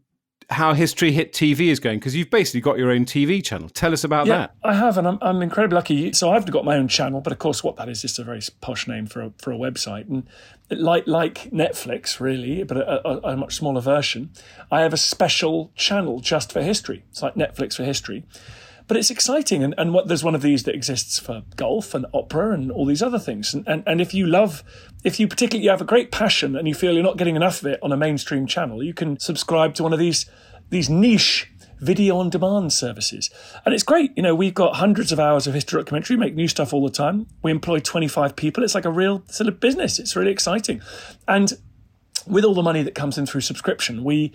how 0.49 0.73
History 0.73 1.11
Hit 1.11 1.33
TV 1.33 1.67
is 1.67 1.79
going 1.79 1.99
because 1.99 2.15
you've 2.15 2.29
basically 2.29 2.61
got 2.61 2.77
your 2.77 2.91
own 2.91 3.05
TV 3.05 3.43
channel. 3.43 3.69
Tell 3.69 3.93
us 3.93 4.03
about 4.03 4.27
Yeah, 4.27 4.37
that. 4.37 4.55
I 4.63 4.73
have, 4.73 4.97
and 4.97 5.07
I'm, 5.07 5.17
I'm 5.21 5.41
incredibly 5.41 5.75
lucky. 5.75 6.13
So 6.13 6.31
I've 6.31 6.49
got 6.51 6.65
my 6.65 6.75
own 6.75 6.87
channel, 6.87 7.21
but 7.21 7.31
of 7.33 7.39
course, 7.39 7.63
what 7.63 7.77
that 7.77 7.89
is 7.89 8.01
just 8.01 8.19
a 8.19 8.23
very 8.23 8.41
posh 8.61 8.87
name 8.87 9.07
for 9.07 9.21
a, 9.21 9.33
for 9.37 9.51
a 9.51 9.57
website, 9.57 10.09
and 10.09 10.27
like 10.69 11.07
like 11.07 11.49
Netflix, 11.51 12.19
really, 12.19 12.63
but 12.63 12.77
a, 12.77 13.07
a, 13.07 13.33
a 13.33 13.37
much 13.37 13.55
smaller 13.55 13.81
version. 13.81 14.31
I 14.71 14.81
have 14.81 14.93
a 14.93 14.97
special 14.97 15.71
channel 15.75 16.19
just 16.19 16.51
for 16.51 16.61
history. 16.61 17.03
It's 17.09 17.21
like 17.21 17.35
Netflix 17.35 17.75
for 17.75 17.83
history. 17.83 18.25
But 18.87 18.97
it's 18.97 19.09
exciting, 19.09 19.63
and, 19.63 19.73
and 19.77 19.93
what, 19.93 20.07
there's 20.07 20.23
one 20.23 20.35
of 20.35 20.41
these 20.41 20.63
that 20.63 20.75
exists 20.75 21.17
for 21.19 21.43
golf 21.55 21.93
and 21.93 22.05
opera 22.13 22.51
and 22.53 22.71
all 22.71 22.85
these 22.85 23.01
other 23.01 23.19
things. 23.19 23.53
And, 23.53 23.67
and 23.67 23.83
and 23.85 24.01
if 24.01 24.13
you 24.13 24.25
love, 24.25 24.63
if 25.03 25.19
you 25.19 25.27
particularly 25.27 25.69
have 25.69 25.81
a 25.81 25.85
great 25.85 26.11
passion 26.11 26.55
and 26.55 26.67
you 26.67 26.73
feel 26.73 26.93
you're 26.93 27.03
not 27.03 27.17
getting 27.17 27.35
enough 27.35 27.61
of 27.61 27.67
it 27.67 27.79
on 27.81 27.91
a 27.91 27.97
mainstream 27.97 28.45
channel, 28.45 28.83
you 28.83 28.93
can 28.93 29.19
subscribe 29.19 29.73
to 29.75 29.83
one 29.83 29.93
of 29.93 29.99
these 29.99 30.29
these 30.69 30.89
niche 30.89 31.49
video 31.79 32.17
on 32.17 32.29
demand 32.29 32.71
services. 32.71 33.29
And 33.65 33.73
it's 33.73 33.83
great. 33.83 34.11
You 34.15 34.23
know, 34.23 34.33
we've 34.35 34.53
got 34.53 34.77
hundreds 34.77 35.11
of 35.11 35.19
hours 35.19 35.47
of 35.47 35.53
history 35.53 35.81
documentary, 35.81 36.17
make 36.17 36.33
new 36.33 36.47
stuff 36.47 36.73
all 36.73 36.83
the 36.83 36.91
time. 36.91 37.27
We 37.41 37.51
employ 37.51 37.79
25 37.79 38.35
people. 38.35 38.63
It's 38.63 38.75
like 38.75 38.85
a 38.85 38.91
real 38.91 39.23
sort 39.27 39.47
of 39.47 39.59
business. 39.59 39.99
It's 39.99 40.15
really 40.15 40.31
exciting. 40.31 40.81
And 41.27 41.51
with 42.25 42.45
all 42.45 42.53
the 42.53 42.63
money 42.63 42.83
that 42.83 42.95
comes 42.95 43.17
in 43.17 43.25
through 43.25 43.41
subscription, 43.41 44.03
we 44.03 44.33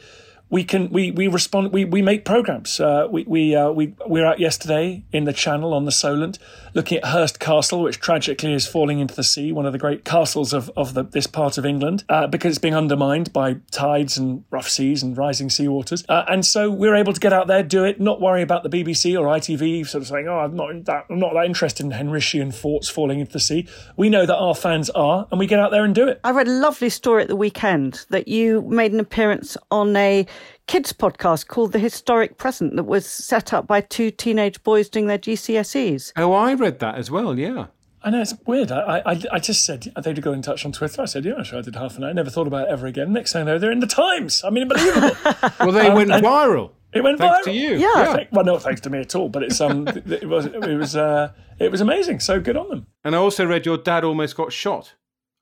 we 0.50 0.65
can 0.65 0.89
we 0.91 1.11
we 1.11 1.29
respond 1.29 1.73
we 1.73 1.85
we 1.85 2.00
make 2.00 2.25
programs. 2.25 2.81
Uh, 2.81 3.06
we 3.11 3.25
we 3.25 3.55
uh, 3.55 3.71
we 3.71 3.95
we 4.06 4.21
were 4.21 4.27
out 4.27 4.41
yesterday 4.41 5.05
in 5.12 5.25
the 5.25 5.33
Channel 5.33 5.75
on 5.75 5.85
the 5.85 5.93
Solent, 5.93 6.39
looking 6.75 6.99
at 6.99 7.06
Hurst 7.06 7.39
Castle, 7.39 7.83
which 7.83 8.00
tragically 8.00 8.55
is 8.55 8.67
falling 8.67 8.99
into 8.99 9.15
the 9.15 9.23
sea, 9.23 9.53
one 9.53 9.67
of 9.67 9.73
the 9.73 9.79
great 9.79 10.05
castles 10.05 10.53
of 10.53 10.71
of 10.77 10.95
the, 10.95 11.05
this 11.05 11.27
part 11.27 11.59
of 11.59 11.67
England, 11.67 12.05
uh, 12.09 12.27
because 12.27 12.50
it's 12.50 12.59
being 12.59 12.75
undermined 12.75 13.33
by 13.33 13.56
tides 13.71 14.17
and 14.17 14.45
rough 14.50 14.69
seas 14.69 15.03
and 15.03 15.19
rising 15.19 15.50
sea 15.50 15.69
waters. 15.69 16.05
Uh, 16.09 16.25
and 16.29 16.47
so 16.47 16.71
we're 16.71 16.97
able 16.97 17.12
to 17.12 17.21
get 17.21 17.33
out 17.33 17.47
there, 17.47 17.62
do 17.62 17.85
it, 17.85 18.00
not 18.00 18.21
worry 18.21 18.41
about 18.41 18.62
the 18.62 18.71
BBC 18.71 19.19
or 19.19 19.27
ITV 19.27 19.87
sort 19.87 20.03
of 20.03 20.09
saying, 20.09 20.29
"Oh, 20.29 20.39
I'm 20.39 20.56
not 20.56 20.85
that 20.87 21.06
I'm 21.11 21.19
not 21.19 21.35
that 21.35 21.45
interested 21.45 21.85
in 21.85 21.93
Henrician 21.93 22.55
forts 22.55 22.89
falling 22.89 23.21
into 23.21 23.33
the 23.33 23.41
sea." 23.41 23.69
We 23.99 24.09
know 24.09 24.25
that 24.25 24.37
our 24.37 24.55
fans 24.55 24.89
are, 24.91 25.29
and 25.31 25.39
we 25.39 25.47
get 25.47 25.59
out 25.59 25.73
there 25.73 25.85
and 25.85 25.95
do 25.95 26.09
it. 26.09 26.21
I 26.25 26.31
read 26.31 26.49
a 26.49 26.53
lovely 26.53 26.89
story 26.89 27.23
at 27.23 27.29
the 27.29 27.37
weekend 27.37 28.06
that 28.09 28.29
you 28.29 28.62
made 28.62 28.93
an 28.93 29.00
appearance 29.00 29.59
on 29.71 29.95
a 29.95 30.27
kids 30.67 30.93
podcast 30.93 31.46
called 31.49 31.73
The 31.73 31.79
Historic 31.79 32.37
Present 32.38 32.76
that 32.76 32.85
was 32.85 33.06
set 33.06 33.52
up 33.52 33.67
by 33.67 33.81
two 33.81 34.11
teenage 34.11 34.62
boys 34.62 34.88
doing 34.88 35.06
their 35.06 35.19
GCSEs. 35.19 36.12
Oh, 36.17 36.32
I 36.32 36.55
read 36.55 36.79
that 36.81 36.96
as 36.96 37.11
well. 37.11 37.38
Yeah. 37.38 37.67
I 38.02 38.11
know 38.11 38.20
it's 38.23 38.35
weird. 38.46 38.70
I, 38.70 39.02
I, 39.05 39.20
I 39.32 39.38
just 39.40 39.64
said 39.64 39.93
they'd 40.02 40.23
got 40.23 40.32
in 40.32 40.40
touch 40.43 40.64
on 40.64 40.70
Twitter. 40.73 41.02
I 41.02 41.06
said, 41.06 41.25
yeah, 41.25 41.43
sure. 41.43 41.58
I 41.58 41.62
did 41.62 41.75
half 41.75 41.96
an 41.96 42.05
hour. 42.05 42.11
I 42.11 42.12
never 42.12 42.31
thought 42.31 42.46
about 42.46 42.69
it 42.69 42.70
ever 42.70 42.87
again. 42.87 43.12
Next 43.12 43.32
thing 43.32 43.43
I 43.43 43.44
know, 43.44 43.58
they're 43.58 43.73
in 43.73 43.81
the 43.81 43.88
Times. 43.88 44.43
I 44.44 44.50
mean, 44.50 44.62
unbelievable. 44.70 45.17
Well, 45.61 45.73
they 45.73 45.90
went 45.90 46.11
viral. 46.11 46.70
it 46.93 47.02
went 47.02 47.19
Thanks 47.19 47.40
viral. 47.40 47.44
to 47.44 47.52
you. 47.52 47.76
Yeah. 47.76 48.14
Thank- 48.14 48.29
well, 48.32 48.44
not 48.44 48.62
thanks 48.62 48.81
to 48.82 48.90
me 48.90 49.00
at 49.00 49.14
all, 49.17 49.29
but 49.29 49.43
it's 49.43 49.61
um, 49.61 49.88
it 49.88 50.29
was 50.29 50.46
it 50.46 50.76
was 50.79 50.94
uh, 50.94 51.32
it 51.58 51.73
was 51.73 51.81
amazing. 51.81 52.20
So 52.20 52.40
good 52.40 52.56
on 52.56 52.69
them. 52.69 52.87
And 53.05 53.17
I 53.17 53.19
also 53.19 53.44
read 53.44 53.67
your 53.67 53.76
dad 53.79 54.05
almost 54.05 54.37
got 54.37 54.52
shot. 54.52 54.94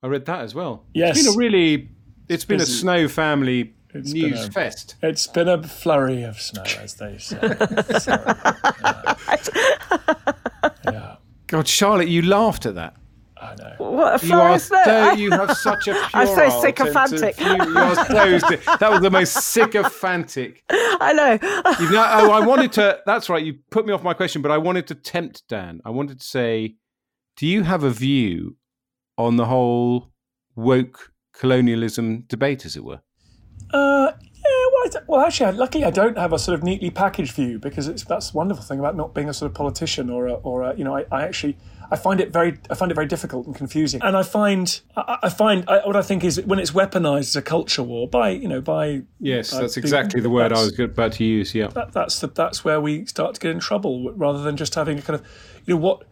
I 0.02 0.06
read 0.06 0.24
that 0.24 0.40
as 0.40 0.54
well. 0.54 0.84
Yes. 0.94 1.18
It's 1.18 1.26
been 1.26 1.34
a 1.34 1.36
really, 1.36 1.90
it's 2.28 2.44
been 2.46 2.60
a. 2.60 2.66
Snow 2.66 3.06
family 3.06 3.74
It's 3.98 4.12
news 4.12 4.40
been 4.40 4.48
a- 4.48 4.52
fest. 4.52 4.94
It's 5.02 5.26
been 5.26 5.48
a 5.48 5.62
flurry 5.62 6.22
of 6.22 6.40
snow, 6.40 6.62
as 6.80 6.94
they 6.94 7.18
say. 7.18 7.38
So, 8.00 8.12
yeah. 8.82 9.14
yeah, 10.84 11.16
God, 11.46 11.68
Charlotte, 11.68 12.08
you 12.08 12.22
laughed 12.22 12.66
at 12.66 12.74
that. 12.76 12.94
I 13.38 13.54
know. 13.56 13.74
What 13.78 14.22
a 14.22 14.26
You 14.26 14.34
are 14.34 14.48
forest 14.58 14.70
there. 14.70 14.84
so, 14.84 15.12
you 15.12 15.30
have 15.30 15.54
such 15.58 15.88
a 15.88 15.92
pure 15.92 16.04
I'm 16.14 16.26
so 16.26 16.60
sycophantic. 16.62 17.36
to- 17.36 17.44
You 17.44 17.78
are 17.78 17.94
so, 18.40 18.56
that 18.80 18.90
was 18.90 19.00
the 19.02 19.10
most 19.10 19.32
sycophantic. 19.34 20.62
I 20.70 21.12
know. 21.12 21.32
You've 21.78 21.92
now, 21.92 22.20
oh, 22.20 22.30
I 22.32 22.40
wanted 22.44 22.72
to. 22.72 23.00
That's 23.04 23.28
right. 23.28 23.44
You 23.44 23.58
put 23.70 23.86
me 23.86 23.92
off 23.92 24.02
my 24.02 24.14
question, 24.14 24.40
but 24.42 24.50
I 24.50 24.58
wanted 24.58 24.86
to 24.88 24.94
tempt 24.94 25.42
Dan. 25.48 25.80
I 25.84 25.90
wanted 25.90 26.20
to 26.20 26.26
say, 26.26 26.76
do 27.36 27.46
you 27.46 27.62
have 27.64 27.82
a 27.84 27.90
view 27.90 28.56
on 29.18 29.36
the 29.36 29.44
whole 29.44 30.12
woke 30.54 31.12
colonialism 31.34 32.22
debate, 32.28 32.64
as 32.64 32.74
it 32.76 32.84
were? 32.84 33.00
Uh, 33.72 34.12
yeah, 34.34 34.66
well, 34.72 35.02
well, 35.08 35.20
actually, 35.26 35.46
I- 35.46 35.50
luckily, 35.50 35.84
I 35.84 35.90
don't 35.90 36.16
have 36.18 36.32
a 36.32 36.38
sort 36.38 36.54
of 36.58 36.62
neatly 36.64 36.90
packaged 36.90 37.32
view 37.34 37.58
because 37.58 37.88
it's 37.88 38.04
that's 38.04 38.30
the 38.30 38.36
wonderful 38.36 38.62
thing 38.64 38.78
about 38.78 38.96
not 38.96 39.14
being 39.14 39.28
a 39.28 39.34
sort 39.34 39.50
of 39.50 39.56
politician 39.56 40.08
or 40.10 40.26
a, 40.28 40.34
or 40.34 40.62
a, 40.62 40.76
you 40.76 40.84
know, 40.84 40.96
I, 40.96 41.04
I 41.10 41.22
actually 41.24 41.56
I 41.90 41.96
find 41.96 42.20
it 42.20 42.32
very 42.32 42.58
I 42.70 42.74
find 42.74 42.90
it 42.92 42.94
very 42.94 43.06
difficult 43.06 43.46
and 43.46 43.54
confusing, 43.56 44.00
and 44.02 44.16
I 44.16 44.22
find 44.22 44.80
I, 44.96 45.18
I 45.24 45.28
find 45.30 45.64
I, 45.68 45.78
what 45.86 45.96
I 45.96 46.02
think 46.02 46.22
is 46.24 46.40
when 46.42 46.58
it's 46.60 46.70
weaponized 46.72 47.20
as 47.30 47.36
a 47.36 47.42
culture 47.42 47.82
war 47.82 48.08
by 48.08 48.30
you 48.30 48.48
know 48.48 48.60
by 48.60 49.02
Yes, 49.20 49.52
Uh, 49.52 49.60
that's 49.62 49.74
the- 49.74 49.80
exactly 49.80 50.20
the 50.20 50.30
word 50.30 50.52
I 50.52 50.60
was 50.62 50.78
about 50.78 51.12
to 51.14 51.24
use. 51.24 51.54
Yeah. 51.54 51.68
that, 51.68 51.92
that's 51.92 52.20
the, 52.20 52.28
that's 52.28 52.64
where 52.64 52.80
we 52.80 53.04
start 53.06 53.34
to 53.34 53.40
get 53.40 53.50
in 53.50 53.58
trouble 53.60 54.12
rather 54.12 54.42
than 54.42 54.56
just 54.56 54.74
having 54.76 54.98
a 54.98 55.02
kind 55.02 55.18
of 55.20 55.26
you 55.64 55.74
know 55.74 55.80
what 55.80 56.04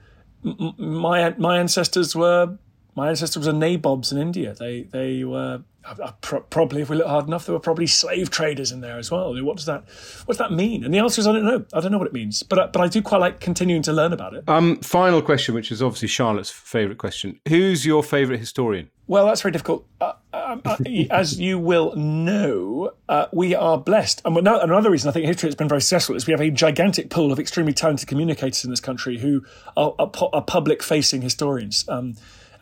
m- 0.45 0.57
m- 0.61 0.75
my 0.99 1.35
my 1.39 1.59
ancestors 1.59 2.17
were 2.17 2.57
my 2.97 3.09
ancestors 3.09 3.47
were 3.47 3.53
nabobs 3.53 4.13
in 4.13 4.19
India 4.19 4.55
they 4.55 4.83
they 4.83 5.25
were 5.25 5.63
uh, 5.87 5.95
uh, 6.03 6.13
pro- 6.23 6.41
probably 6.41 6.81
if 6.81 6.89
we 6.89 6.97
look 6.97 7.07
hard 7.07 7.27
enough 7.27 7.45
there 7.47 7.53
were 7.53 7.61
probably 7.61 7.87
slave 7.87 8.31
traders 8.31 8.73
in 8.73 8.81
there 8.81 8.99
as 8.99 9.11
well 9.11 9.35
what 9.45 9.57
does 9.57 9.67
that 9.67 9.85
what 10.25 10.37
does 10.37 10.39
that 10.39 10.51
mean 10.53 10.83
and 10.85 10.95
the 10.95 10.99
answer 10.99 11.21
is 11.21 11.27
I 11.27 11.33
don't 11.33 11.45
know 11.45 11.65
I 11.75 11.81
don't 11.81 11.93
know 11.93 11.99
what 11.99 12.07
it 12.07 12.13
means 12.15 12.43
but 12.43 12.59
I- 12.59 12.67
but 12.69 12.81
I 12.81 12.89
do 12.89 13.03
quite 13.03 13.19
like 13.21 13.41
continuing 13.41 13.83
to 13.83 13.93
learn 13.93 14.13
about 14.13 14.33
it 14.35 14.45
Um, 14.49 14.77
final 14.79 15.21
question, 15.23 15.55
which 15.55 15.71
is 15.71 15.83
obviously 15.83 16.09
Charlotte's 16.09 16.51
favourite 16.51 16.99
question. 16.99 17.39
Who's 17.49 17.85
your 17.85 18.03
favourite 18.03 18.41
historian? 18.41 18.91
Well, 19.07 19.27
that's 19.27 19.43
very 19.43 19.53
difficult. 19.53 19.87
Uh, 20.01 20.13
um, 20.33 20.63
uh, 20.65 20.79
as 21.11 21.39
you 21.39 21.59
will 21.59 21.95
know, 21.95 22.93
uh, 23.07 23.27
we 23.35 23.55
are 23.55 23.77
blessed. 23.77 24.23
And 24.25 24.35
ano- 24.39 24.61
another 24.61 24.91
reason 24.91 25.11
I 25.11 25.13
think 25.13 25.27
history 25.27 25.49
has 25.49 25.55
been 25.55 25.69
very 25.69 25.83
successful 25.83 26.17
is 26.17 26.27
we 26.27 26.31
have 26.33 26.41
a 26.41 26.51
gigantic 26.51 27.11
pool 27.11 27.31
of 27.31 27.39
extremely 27.39 27.75
talented 27.75 28.09
communicators 28.09 28.65
in 28.65 28.71
this 28.71 28.81
country 28.81 29.19
who 29.19 29.45
are, 29.77 29.95
are, 29.99 30.11
are 30.33 30.43
public 30.43 30.83
facing 30.83 31.21
historians. 31.21 31.85
Um, 31.87 32.15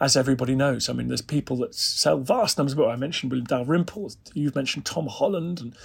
as 0.02 0.16
everybody 0.16 0.56
knows, 0.56 0.88
I 0.88 0.94
mean, 0.94 1.06
there's 1.06 1.22
people 1.22 1.56
that 1.58 1.76
sell 1.76 2.18
vast 2.18 2.58
numbers 2.58 2.74
books. 2.74 2.90
I 2.92 2.96
mentioned 2.96 3.30
William 3.30 3.46
Dalrymple. 3.46 4.10
You've 4.34 4.56
mentioned 4.56 4.84
Tom 4.84 5.06
Holland, 5.06 5.60
and 5.60 5.76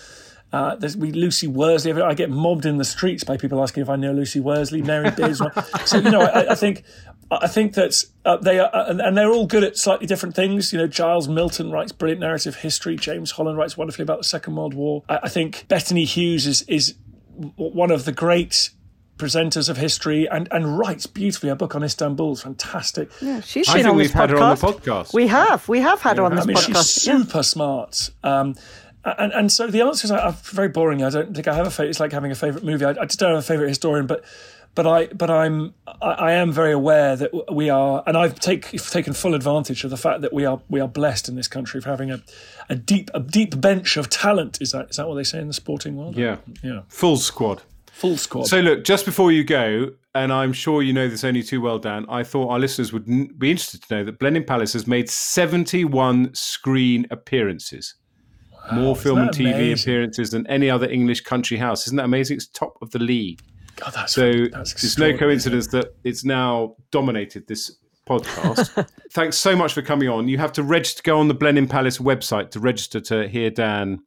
uh, 0.52 0.76
there's 0.76 0.98
we 0.98 1.12
Lucy 1.12 1.46
Worsley. 1.46 1.94
I 1.94 2.16
get 2.16 2.32
mobbed 2.32 2.66
in 2.66 2.78
the 2.78 2.84
streets 2.84 3.24
by 3.24 3.38
people 3.38 3.62
asking 3.62 3.84
if 3.84 3.90
I 3.90 3.96
know 3.96 4.14
Lucy 4.14 4.40
Worsley, 4.40 4.82
Mary 4.82 5.12
Beard. 5.12 5.38
so 5.86 5.98
you 5.98 6.10
know, 6.10 6.22
I, 6.22 6.54
I 6.54 6.56
think 6.56 6.84
I 7.30 7.48
think 7.48 7.76
that 7.76 8.04
uh, 8.26 8.38
they 8.38 8.58
are, 8.58 8.72
uh, 8.74 8.98
and 8.98 9.16
they're 9.16 9.32
all 9.32 9.46
good 9.46 9.64
at 9.64 9.78
slightly 9.78 10.08
different 10.08 10.36
things. 10.36 10.74
You 10.74 10.80
know, 10.80 10.88
Giles 10.88 11.28
Milton 11.28 11.70
writes 11.70 11.92
brilliant 11.92 12.22
narrative 12.22 12.56
history. 12.56 12.96
James 12.96 13.30
Holland 13.30 13.60
writes 13.60 13.78
wonderfully 13.78 14.02
about 14.02 14.18
the 14.18 14.24
Second 14.24 14.56
World 14.56 14.74
War. 14.74 15.04
I, 15.08 15.20
I 15.24 15.30
think 15.30 15.68
Bettany 15.68 16.06
Hughes 16.06 16.48
is 16.48 16.64
is 16.64 16.96
one 17.56 17.92
of 17.92 18.06
the 18.06 18.12
great 18.12 18.72
presenters 19.18 19.70
of 19.70 19.78
history 19.78 20.28
and, 20.30 20.48
and 20.52 20.78
writes 20.78 21.06
beautifully. 21.06 21.50
A 21.50 21.56
book 21.56 21.76
on 21.76 21.84
Istanbul 21.84 22.34
is 22.34 22.42
fantastic. 22.44 23.10
Yeah, 23.22 23.42
she's 23.42 23.68
I 23.70 23.74
been 23.74 23.84
think 23.84 23.92
on 23.92 23.98
we've 23.98 24.06
this 24.08 24.14
had 24.14 24.30
podcast. 24.30 24.38
her 24.38 24.44
on 24.44 24.56
the 24.56 24.62
podcast. 24.80 25.14
We 25.14 25.28
have. 25.28 25.68
We 25.68 25.80
have 25.82 26.02
had 26.02 26.18
her 26.18 26.24
on 26.24 26.36
this 26.36 26.44
I 26.44 26.48
mean, 26.48 26.58
podcast. 26.58 26.94
she's 26.94 27.08
Yeah. 27.08 27.18
super 27.20 27.44
smart. 27.44 28.10
Um, 28.24 28.56
and, 29.04 29.32
and 29.34 29.52
so 29.52 29.68
the 29.68 29.82
answers 29.82 30.12
are, 30.12 30.20
are 30.20 30.32
very 30.44 30.68
boring. 30.70 31.04
I 31.04 31.10
don't 31.10 31.34
think 31.34 31.48
I 31.48 31.56
have 31.56 31.68
a 31.68 31.72
favorite. 31.72 31.90
It's 31.92 32.00
like 32.00 32.12
having 32.12 32.32
a 32.32 32.36
favorite 32.36 32.64
movie. 32.64 32.86
I, 32.86 32.90
I 32.92 33.06
just 33.06 33.20
don't 33.20 33.30
have 33.30 33.40
a 33.40 33.42
favorite 33.42 33.70
historian, 33.70 34.06
but 34.06 34.24
but 34.76 34.86
I 34.86 35.08
but 35.08 35.30
I'm 35.32 35.74
I, 36.02 36.10
I 36.12 36.32
am 36.34 36.52
very 36.52 36.74
aware 36.74 37.16
that 37.16 37.32
we 37.52 37.70
are, 37.70 38.04
and 38.06 38.16
I've 38.18 38.38
take, 38.40 38.70
taken 38.72 39.14
full 39.14 39.34
advantage 39.34 39.84
of 39.86 39.90
the 39.92 39.98
fact 39.98 40.22
that 40.22 40.34
we 40.34 40.46
are 40.46 40.60
we 40.70 40.80
are 40.82 40.88
blessed 40.90 41.30
in 41.30 41.36
this 41.36 41.48
country 41.48 41.80
for 41.82 41.90
having 41.90 42.12
a, 42.12 42.22
a 42.70 42.76
deep 42.76 43.10
a 43.14 43.20
deep 43.22 43.60
bench 43.62 43.96
of 43.98 44.10
talent. 44.10 44.62
Is 44.62 44.74
that 44.74 44.90
is 44.90 44.98
that 44.98 45.08
what 45.08 45.16
they 45.16 45.24
say 45.24 45.40
in 45.40 45.48
the 45.48 45.54
sporting 45.54 45.96
world? 45.96 46.16
Yeah. 46.18 46.38
yeah, 46.62 46.82
Full 46.90 47.16
squad. 47.18 47.62
Full 47.98 48.18
squad. 48.18 48.48
So, 48.48 48.60
look, 48.60 48.84
just 48.84 49.06
before 49.06 49.32
you 49.32 49.44
go, 49.44 49.92
and 50.14 50.32
I'm 50.32 50.54
sure 50.54 50.82
you 50.82 50.94
know 50.94 51.08
this 51.08 51.24
only 51.24 51.44
too 51.44 51.62
well, 51.62 51.80
Dan, 51.80 52.06
I 52.10 52.24
thought 52.24 52.50
our 52.50 52.60
listeners 52.60 52.94
would 52.94 53.06
be 53.06 53.52
interested 53.52 53.84
to 53.84 53.96
know 53.96 54.04
that 54.04 54.20
Blenheim 54.20 54.46
Palace 54.46 54.74
has 54.74 54.88
made 54.88 55.10
71 55.10 56.34
screen 56.34 57.08
appearances. 57.12 57.96
More 58.72 58.96
film 58.96 59.20
and 59.20 59.30
TV 59.30 59.54
amazing? 59.54 59.74
appearances 59.74 60.32
than 60.32 60.46
any 60.48 60.70
other 60.70 60.90
English 60.90 61.22
country 61.22 61.58
house. 61.58 61.88
Isn't 61.88 61.98
that 61.98 62.06
amazing? 62.06 62.38
It's 62.38 62.48
top 62.48 62.78
of 62.82 62.92
the 62.92 63.00
league. 63.00 63.42
God, 63.78 63.94
that's 63.94 64.14
So 64.14 64.46
that's 64.52 64.84
it's 64.84 64.98
no 64.98 65.18
coincidence 65.18 65.68
that 65.68 65.96
it's 66.04 66.26
now 66.26 66.76
dominated 66.92 67.48
this 67.48 67.78
podcast. 68.08 68.88
Thanks 69.14 69.38
so 69.38 69.56
much 69.56 69.74
for 69.74 69.82
coming 69.82 70.10
on. 70.10 70.28
You 70.28 70.38
have 70.40 70.52
to 70.54 70.64
register, 70.64 71.02
go 71.04 71.20
on 71.20 71.28
the 71.30 71.34
Blenheim 71.34 71.68
Palace 71.68 72.00
website 72.00 72.52
to 72.52 72.60
register 72.60 73.00
to 73.02 73.28
hear 73.28 73.50
Dan 73.50 74.00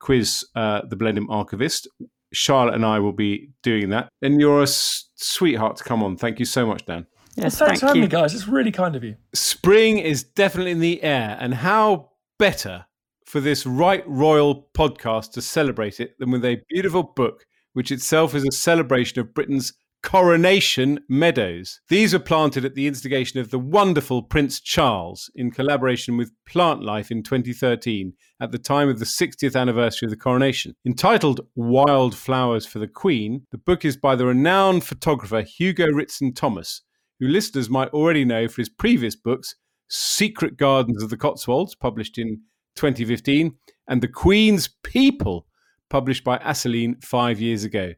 quiz 0.00 0.44
uh, 0.54 0.82
the 0.88 0.96
Blenheim 0.96 1.30
archivist. 1.30 1.88
Charlotte 2.34 2.74
and 2.74 2.84
I 2.84 2.98
will 2.98 3.12
be 3.12 3.50
doing 3.62 3.90
that. 3.90 4.08
And 4.22 4.40
you're 4.40 4.60
a 4.60 4.64
s- 4.64 5.08
sweetheart 5.16 5.76
to 5.78 5.84
come 5.84 6.02
on. 6.02 6.16
Thank 6.16 6.38
you 6.38 6.44
so 6.44 6.66
much, 6.66 6.84
Dan. 6.86 7.06
Yes, 7.36 7.56
Thanks 7.58 7.58
for 7.58 7.66
thank 7.66 7.80
having 7.80 7.96
you. 7.96 8.02
me, 8.02 8.08
guys. 8.08 8.34
It's 8.34 8.46
really 8.46 8.70
kind 8.70 8.94
of 8.94 9.02
you. 9.02 9.16
Spring 9.34 9.98
is 9.98 10.22
definitely 10.22 10.70
in 10.72 10.80
the 10.80 11.02
air. 11.02 11.36
And 11.40 11.52
how 11.54 12.10
better 12.38 12.86
for 13.26 13.40
this 13.40 13.66
Right 13.66 14.04
Royal 14.06 14.68
podcast 14.74 15.32
to 15.32 15.42
celebrate 15.42 15.98
it 15.98 16.16
than 16.18 16.30
with 16.30 16.44
a 16.44 16.60
beautiful 16.68 17.02
book, 17.02 17.44
which 17.72 17.90
itself 17.90 18.34
is 18.34 18.44
a 18.44 18.52
celebration 18.52 19.18
of 19.18 19.34
Britain's 19.34 19.72
coronation 20.04 21.00
meadows. 21.08 21.80
These 21.88 22.12
were 22.12 22.18
planted 22.18 22.64
at 22.66 22.74
the 22.74 22.86
instigation 22.86 23.40
of 23.40 23.50
the 23.50 23.58
wonderful 23.58 24.22
Prince 24.22 24.60
Charles 24.60 25.30
in 25.34 25.50
collaboration 25.50 26.18
with 26.18 26.30
Plant 26.46 26.82
Life 26.82 27.10
in 27.10 27.22
2013 27.22 28.12
at 28.38 28.52
the 28.52 28.58
time 28.58 28.90
of 28.90 28.98
the 28.98 29.06
60th 29.06 29.58
anniversary 29.58 30.06
of 30.06 30.10
the 30.10 30.16
coronation. 30.18 30.74
Entitled 30.86 31.40
Wild 31.56 32.14
Flowers 32.14 32.66
for 32.66 32.78
the 32.78 32.86
Queen, 32.86 33.46
the 33.50 33.58
book 33.58 33.82
is 33.82 33.96
by 33.96 34.14
the 34.14 34.26
renowned 34.26 34.84
photographer 34.84 35.40
Hugo 35.40 35.86
Rittson 35.86 36.36
Thomas, 36.36 36.82
who 37.18 37.26
listeners 37.26 37.70
might 37.70 37.88
already 37.88 38.26
know 38.26 38.46
for 38.46 38.60
his 38.60 38.68
previous 38.68 39.16
books, 39.16 39.56
Secret 39.88 40.58
Gardens 40.58 41.02
of 41.02 41.08
the 41.08 41.16
Cotswolds, 41.16 41.74
published 41.74 42.18
in 42.18 42.42
2015, 42.76 43.54
and 43.88 44.02
The 44.02 44.08
Queen's 44.08 44.68
People, 44.82 45.46
published 45.88 46.24
by 46.24 46.36
Assouline 46.44 46.96
five 47.00 47.40
years 47.40 47.64
ago. 47.64 47.94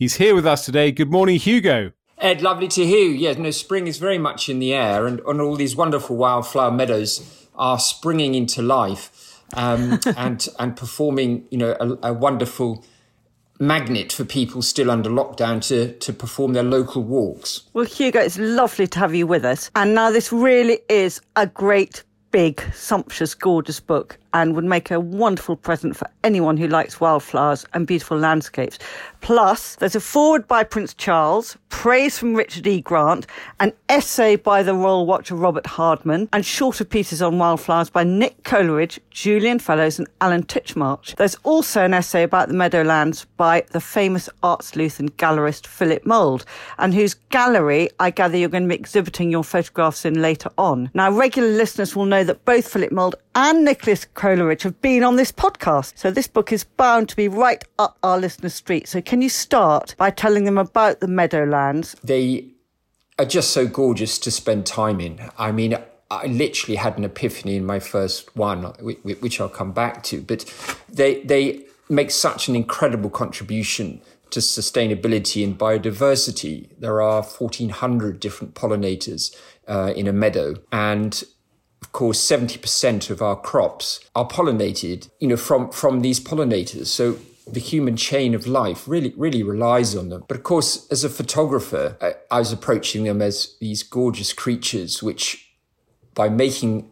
He's 0.00 0.16
here 0.16 0.34
with 0.34 0.46
us 0.46 0.64
today. 0.64 0.92
Good 0.92 1.10
morning, 1.10 1.36
Hugo. 1.38 1.92
Ed, 2.16 2.40
lovely 2.40 2.68
to 2.68 2.86
hear 2.86 3.04
you. 3.04 3.10
Yeah, 3.10 3.34
no, 3.34 3.50
spring 3.50 3.86
is 3.86 3.98
very 3.98 4.16
much 4.16 4.48
in 4.48 4.58
the 4.58 4.72
air, 4.72 5.06
and, 5.06 5.20
and 5.26 5.42
all 5.42 5.56
these 5.56 5.76
wonderful 5.76 6.16
wildflower 6.16 6.70
meadows 6.70 7.46
are 7.54 7.78
springing 7.78 8.34
into 8.34 8.62
life 8.62 9.42
um, 9.54 10.00
and 10.16 10.48
and 10.58 10.74
performing, 10.74 11.46
you 11.50 11.58
know, 11.58 11.76
a, 11.78 12.12
a 12.12 12.12
wonderful 12.14 12.82
magnet 13.58 14.10
for 14.10 14.24
people 14.24 14.62
still 14.62 14.90
under 14.90 15.10
lockdown 15.10 15.60
to 15.68 15.92
to 15.98 16.14
perform 16.14 16.54
their 16.54 16.62
local 16.62 17.02
walks. 17.02 17.64
Well, 17.74 17.84
Hugo, 17.84 18.20
it's 18.20 18.38
lovely 18.38 18.86
to 18.86 18.98
have 19.00 19.14
you 19.14 19.26
with 19.26 19.44
us. 19.44 19.70
And 19.76 19.94
now 19.94 20.10
this 20.10 20.32
really 20.32 20.78
is 20.88 21.20
a 21.36 21.46
great, 21.46 22.04
big, 22.30 22.62
sumptuous, 22.72 23.34
gorgeous 23.34 23.80
book 23.80 24.16
and 24.34 24.54
would 24.54 24.64
make 24.64 24.90
a 24.90 25.00
wonderful 25.00 25.56
present 25.56 25.96
for 25.96 26.08
anyone 26.24 26.56
who 26.56 26.68
likes 26.68 27.00
wildflowers 27.00 27.66
and 27.74 27.86
beautiful 27.86 28.18
landscapes. 28.18 28.78
Plus, 29.20 29.76
there's 29.76 29.96
a 29.96 30.00
forward 30.00 30.48
by 30.48 30.64
Prince 30.64 30.94
Charles, 30.94 31.56
praise 31.68 32.18
from 32.18 32.34
Richard 32.34 32.66
E. 32.66 32.80
Grant, 32.80 33.26
an 33.58 33.72
essay 33.88 34.36
by 34.36 34.62
the 34.62 34.74
Royal 34.74 35.06
Watcher 35.06 35.34
Robert 35.34 35.66
Hardman, 35.66 36.28
and 36.32 36.44
shorter 36.44 36.84
pieces 36.84 37.20
on 37.20 37.38
wildflowers 37.38 37.90
by 37.90 38.04
Nick 38.04 38.42
Coleridge, 38.44 39.00
Julian 39.10 39.58
Fellowes, 39.58 39.98
and 39.98 40.08
Alan 40.20 40.42
Titchmarsh. 40.44 41.16
There's 41.16 41.36
also 41.42 41.84
an 41.84 41.94
essay 41.94 42.22
about 42.22 42.48
the 42.48 42.54
Meadowlands 42.54 43.26
by 43.36 43.64
the 43.70 43.80
famous 43.80 44.28
art 44.42 44.64
sleuth 44.64 45.00
and 45.00 45.16
gallerist 45.16 45.66
Philip 45.66 46.06
Mould, 46.06 46.44
and 46.78 46.94
whose 46.94 47.14
gallery 47.14 47.90
I 47.98 48.10
gather 48.10 48.36
you're 48.36 48.48
going 48.48 48.64
to 48.64 48.68
be 48.68 48.74
exhibiting 48.74 49.30
your 49.30 49.44
photographs 49.44 50.04
in 50.04 50.22
later 50.22 50.50
on. 50.56 50.90
Now, 50.94 51.10
regular 51.10 51.48
listeners 51.48 51.94
will 51.94 52.06
know 52.06 52.24
that 52.24 52.44
both 52.44 52.68
Philip 52.68 52.92
Mould 52.92 53.16
and 53.34 53.64
Nicholas 53.64 54.06
Coleridge 54.14 54.62
have 54.62 54.80
been 54.80 55.02
on 55.04 55.16
this 55.16 55.32
podcast, 55.32 55.96
so 55.96 56.10
this 56.10 56.26
book 56.26 56.52
is 56.52 56.64
bound 56.64 57.08
to 57.10 57.16
be 57.16 57.28
right 57.28 57.62
up 57.78 57.98
our 58.02 58.18
listeners' 58.18 58.54
street. 58.54 58.88
So, 58.88 59.00
can 59.00 59.22
you 59.22 59.28
start 59.28 59.94
by 59.96 60.10
telling 60.10 60.44
them 60.44 60.58
about 60.58 61.00
the 61.00 61.08
Meadowlands? 61.08 61.96
They 62.02 62.48
are 63.18 63.24
just 63.24 63.50
so 63.50 63.66
gorgeous 63.66 64.18
to 64.18 64.30
spend 64.30 64.66
time 64.66 65.00
in. 65.00 65.20
I 65.38 65.52
mean, 65.52 65.76
I 66.10 66.26
literally 66.26 66.76
had 66.76 66.98
an 66.98 67.04
epiphany 67.04 67.56
in 67.56 67.64
my 67.64 67.78
first 67.78 68.34
one, 68.36 68.64
wh- 68.84 69.00
wh- 69.02 69.22
which 69.22 69.40
I'll 69.40 69.48
come 69.48 69.72
back 69.72 70.02
to. 70.04 70.20
But 70.20 70.44
they 70.88 71.22
they 71.22 71.64
make 71.88 72.10
such 72.10 72.48
an 72.48 72.56
incredible 72.56 73.10
contribution 73.10 74.00
to 74.30 74.40
sustainability 74.40 75.44
and 75.44 75.58
biodiversity. 75.58 76.68
There 76.78 77.00
are 77.00 77.22
fourteen 77.22 77.68
hundred 77.68 78.18
different 78.18 78.54
pollinators 78.54 79.36
uh, 79.68 79.92
in 79.94 80.08
a 80.08 80.12
meadow, 80.12 80.56
and 80.72 81.22
of 81.82 81.92
course, 81.92 82.20
70% 82.20 83.10
of 83.10 83.22
our 83.22 83.36
crops 83.36 84.00
are 84.14 84.28
pollinated, 84.28 85.08
you 85.18 85.28
know, 85.28 85.36
from, 85.36 85.70
from 85.70 86.00
these 86.00 86.20
pollinators. 86.20 86.86
So 86.86 87.18
the 87.46 87.60
human 87.60 87.96
chain 87.96 88.34
of 88.34 88.46
life 88.46 88.86
really, 88.86 89.14
really 89.16 89.42
relies 89.42 89.96
on 89.96 90.08
them. 90.10 90.24
But 90.28 90.36
of 90.36 90.42
course, 90.42 90.86
as 90.90 91.04
a 91.04 91.08
photographer, 91.08 91.96
I, 92.00 92.14
I 92.30 92.38
was 92.38 92.52
approaching 92.52 93.04
them 93.04 93.22
as 93.22 93.56
these 93.60 93.82
gorgeous 93.82 94.32
creatures, 94.32 95.02
which 95.02 95.52
by 96.14 96.28
making 96.28 96.90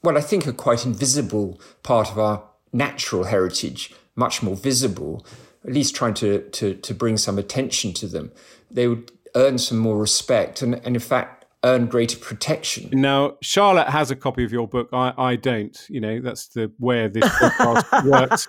what 0.00 0.16
I 0.16 0.20
think 0.20 0.46
a 0.46 0.52
quite 0.52 0.86
invisible 0.86 1.60
part 1.82 2.10
of 2.10 2.18
our 2.18 2.42
natural 2.72 3.24
heritage 3.24 3.92
much 4.14 4.42
more 4.42 4.56
visible, 4.56 5.26
at 5.64 5.72
least 5.72 5.94
trying 5.94 6.14
to, 6.14 6.48
to, 6.50 6.74
to 6.74 6.94
bring 6.94 7.16
some 7.16 7.38
attention 7.38 7.92
to 7.94 8.06
them, 8.06 8.32
they 8.70 8.86
would 8.86 9.10
earn 9.34 9.58
some 9.58 9.78
more 9.78 9.98
respect 9.98 10.62
and, 10.62 10.74
and 10.76 10.96
in 10.96 11.00
fact, 11.00 11.39
earn 11.64 11.86
greater 11.86 12.18
protection. 12.18 12.88
Now, 12.92 13.36
Charlotte 13.42 13.88
has 13.88 14.10
a 14.10 14.16
copy 14.16 14.44
of 14.44 14.52
your 14.52 14.66
book. 14.66 14.88
I, 14.92 15.12
I 15.16 15.36
don't. 15.36 15.76
You 15.88 16.00
know, 16.00 16.20
that's 16.20 16.48
the 16.48 16.72
way 16.78 17.06
this 17.08 17.24
podcast 17.24 18.04
works. 18.10 18.46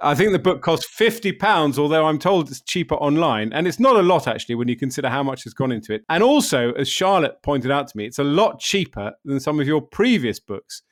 I 0.00 0.14
think 0.14 0.30
the 0.32 0.38
book 0.38 0.62
costs 0.62 0.86
fifty 0.86 1.32
pounds, 1.32 1.78
although 1.78 2.06
I'm 2.06 2.18
told 2.18 2.48
it's 2.48 2.60
cheaper 2.60 2.94
online, 2.94 3.52
and 3.52 3.66
it's 3.66 3.80
not 3.80 3.96
a 3.96 4.02
lot 4.02 4.28
actually 4.28 4.54
when 4.54 4.68
you 4.68 4.76
consider 4.76 5.08
how 5.08 5.22
much 5.22 5.44
has 5.44 5.54
gone 5.54 5.72
into 5.72 5.92
it. 5.92 6.04
And 6.08 6.22
also, 6.22 6.72
as 6.74 6.88
Charlotte 6.88 7.42
pointed 7.42 7.70
out 7.70 7.88
to 7.88 7.96
me, 7.96 8.06
it's 8.06 8.18
a 8.18 8.24
lot 8.24 8.60
cheaper 8.60 9.12
than 9.24 9.40
some 9.40 9.58
of 9.58 9.66
your 9.66 9.80
previous 9.80 10.38
books. 10.38 10.82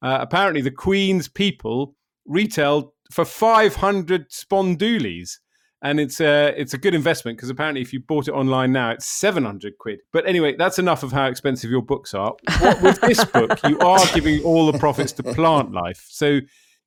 Uh, 0.00 0.18
apparently, 0.20 0.62
the 0.62 0.70
Queen's 0.70 1.28
People 1.28 1.94
retailed 2.26 2.90
for 3.12 3.26
five 3.26 3.76
hundred 3.76 4.30
spondoolies, 4.30 5.38
and 5.84 6.00
it's 6.00 6.18
a 6.20 6.54
it's 6.56 6.72
a 6.72 6.78
good 6.78 6.94
investment 6.94 7.36
because 7.36 7.50
apparently, 7.50 7.82
if 7.82 7.92
you 7.92 8.00
bought 8.00 8.26
it 8.26 8.32
online 8.32 8.72
now, 8.72 8.90
it's 8.90 9.06
seven 9.06 9.44
hundred 9.44 9.78
quid. 9.78 10.00
But 10.12 10.26
anyway, 10.26 10.56
that's 10.56 10.78
enough 10.78 11.02
of 11.02 11.12
how 11.12 11.26
expensive 11.26 11.70
your 11.70 11.82
books 11.82 12.14
are. 12.14 12.34
What, 12.58 12.82
with 12.82 13.00
this 13.02 13.24
book, 13.36 13.60
you 13.68 13.78
are 13.78 14.04
giving 14.14 14.42
all 14.42 14.72
the 14.72 14.78
profits 14.78 15.12
to 15.12 15.22
Plant 15.22 15.72
Life. 15.72 16.06
So 16.08 16.40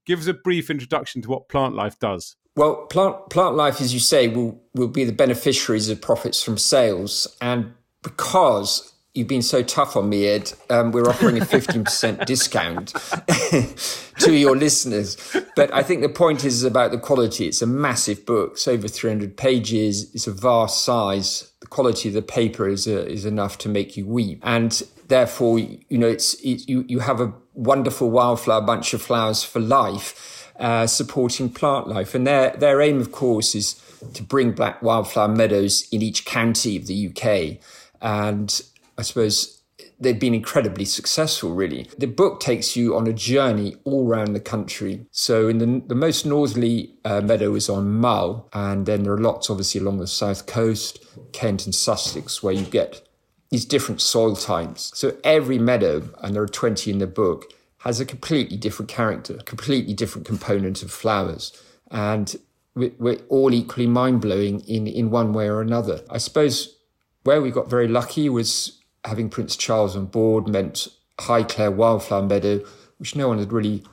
give 0.05 0.19
us 0.19 0.27
a 0.27 0.33
brief 0.33 0.69
introduction 0.71 1.21
to 1.21 1.29
what 1.29 1.47
Plant 1.47 1.75
Life 1.75 1.99
does. 1.99 2.35
Well, 2.55 2.87
plant 2.87 3.29
plant 3.29 3.55
life, 3.55 3.79
as 3.81 3.93
you 3.93 3.99
say, 3.99 4.27
will 4.27 4.59
will 4.73 4.87
be 4.87 5.03
the 5.03 5.13
beneficiaries 5.13 5.89
of 5.89 6.01
profits 6.01 6.41
from 6.41 6.57
sales, 6.57 7.37
and 7.39 7.73
because 8.01 8.93
you've 9.17 9.27
been 9.27 9.41
so 9.41 9.63
tough 9.63 9.95
on 9.95 10.09
me, 10.09 10.27
Ed, 10.27 10.53
um, 10.69 10.91
we're 10.91 11.09
offering 11.09 11.41
a 11.41 11.45
fifteen 11.45 11.83
percent 11.83 12.25
discount 12.25 12.89
to 14.19 14.33
your 14.33 14.55
listeners. 14.55 15.17
But 15.55 15.73
I 15.73 15.83
think 15.83 16.01
the 16.01 16.09
point 16.09 16.45
is 16.45 16.63
about 16.63 16.91
the 16.91 16.99
quality. 16.99 17.47
It's 17.47 17.61
a 17.61 17.67
massive 17.67 18.25
book. 18.25 18.51
It's 18.53 18.67
over 18.67 18.87
three 18.87 19.09
hundred 19.09 19.35
pages. 19.35 20.13
It's 20.13 20.27
a 20.27 20.31
vast 20.31 20.85
size. 20.85 21.51
The 21.59 21.67
quality 21.67 22.09
of 22.09 22.15
the 22.15 22.21
paper 22.21 22.69
is 22.69 22.87
uh, 22.87 23.05
is 23.05 23.25
enough 23.25 23.57
to 23.59 23.69
make 23.69 23.97
you 23.97 24.05
weep, 24.05 24.39
and 24.43 24.81
therefore, 25.07 25.59
you 25.59 25.97
know, 25.97 26.07
it's 26.07 26.35
it, 26.35 26.69
you 26.69 26.85
you 26.87 26.99
have 26.99 27.19
a 27.19 27.33
wonderful 27.55 28.11
wildflower 28.11 28.61
bunch 28.61 28.93
of 28.93 29.01
flowers 29.01 29.43
for 29.43 29.59
life 29.59 30.37
uh, 30.59 30.87
supporting 30.87 31.49
plant 31.49 31.87
life. 31.87 32.15
And 32.15 32.25
their, 32.25 32.51
their 32.51 32.81
aim, 32.81 32.99
of 32.99 33.11
course, 33.11 33.55
is 33.55 33.81
to 34.13 34.23
bring 34.23 34.51
black 34.51 34.81
wildflower 34.81 35.27
meadows 35.27 35.87
in 35.91 36.01
each 36.01 36.25
county 36.25 36.77
of 36.77 36.87
the 36.87 37.07
UK. 37.09 37.59
And 38.01 38.61
I 38.97 39.03
suppose 39.03 39.57
they've 39.99 40.19
been 40.19 40.33
incredibly 40.33 40.85
successful, 40.85 41.53
really. 41.53 41.89
The 41.97 42.07
book 42.07 42.39
takes 42.39 42.75
you 42.75 42.95
on 42.95 43.07
a 43.07 43.13
journey 43.13 43.75
all 43.83 44.07
around 44.07 44.33
the 44.33 44.39
country. 44.39 45.05
So, 45.11 45.47
in 45.47 45.57
the, 45.59 45.83
the 45.87 45.95
most 45.95 46.25
northerly 46.25 46.95
uh, 47.05 47.21
meadow 47.21 47.55
is 47.55 47.69
on 47.69 47.91
Mull, 47.91 48.49
and 48.53 48.85
then 48.85 49.03
there 49.03 49.13
are 49.13 49.19
lots, 49.19 49.49
obviously, 49.49 49.81
along 49.81 49.99
the 49.99 50.07
south 50.07 50.45
coast, 50.45 51.05
Kent 51.31 51.65
and 51.65 51.75
Sussex, 51.75 52.41
where 52.41 52.53
you 52.53 52.65
get 52.65 53.07
these 53.49 53.65
different 53.65 54.01
soil 54.01 54.35
types. 54.35 54.91
So, 54.95 55.17
every 55.23 55.59
meadow, 55.59 56.09
and 56.21 56.35
there 56.35 56.43
are 56.43 56.47
20 56.47 56.91
in 56.91 56.97
the 56.99 57.07
book, 57.07 57.53
has 57.79 57.99
a 57.99 58.05
completely 58.05 58.57
different 58.57 58.89
character, 58.89 59.35
completely 59.45 59.93
different 59.93 60.27
component 60.27 60.81
of 60.81 60.91
flowers. 60.91 61.53
And 61.91 62.35
we're 62.75 63.19
all 63.29 63.53
equally 63.53 63.87
mind 63.87 64.21
blowing 64.21 64.59
in, 64.61 64.85
in 64.87 65.09
one 65.09 65.33
way 65.33 65.47
or 65.47 65.61
another. 65.61 66.01
I 66.09 66.17
suppose 66.17 66.77
where 67.23 67.41
we 67.41 67.49
got 67.49 67.69
very 67.69 67.87
lucky 67.87 68.29
was 68.29 68.79
having 69.05 69.29
Prince 69.29 69.55
Charles 69.55 69.95
on 69.95 70.05
board 70.05 70.47
meant 70.47 70.87
Highgrove 71.19 71.75
Wildflower 71.75 72.23
Meadow, 72.23 72.63
which 72.97 73.15
no 73.15 73.27
one 73.27 73.39
had 73.39 73.51
really 73.51 73.83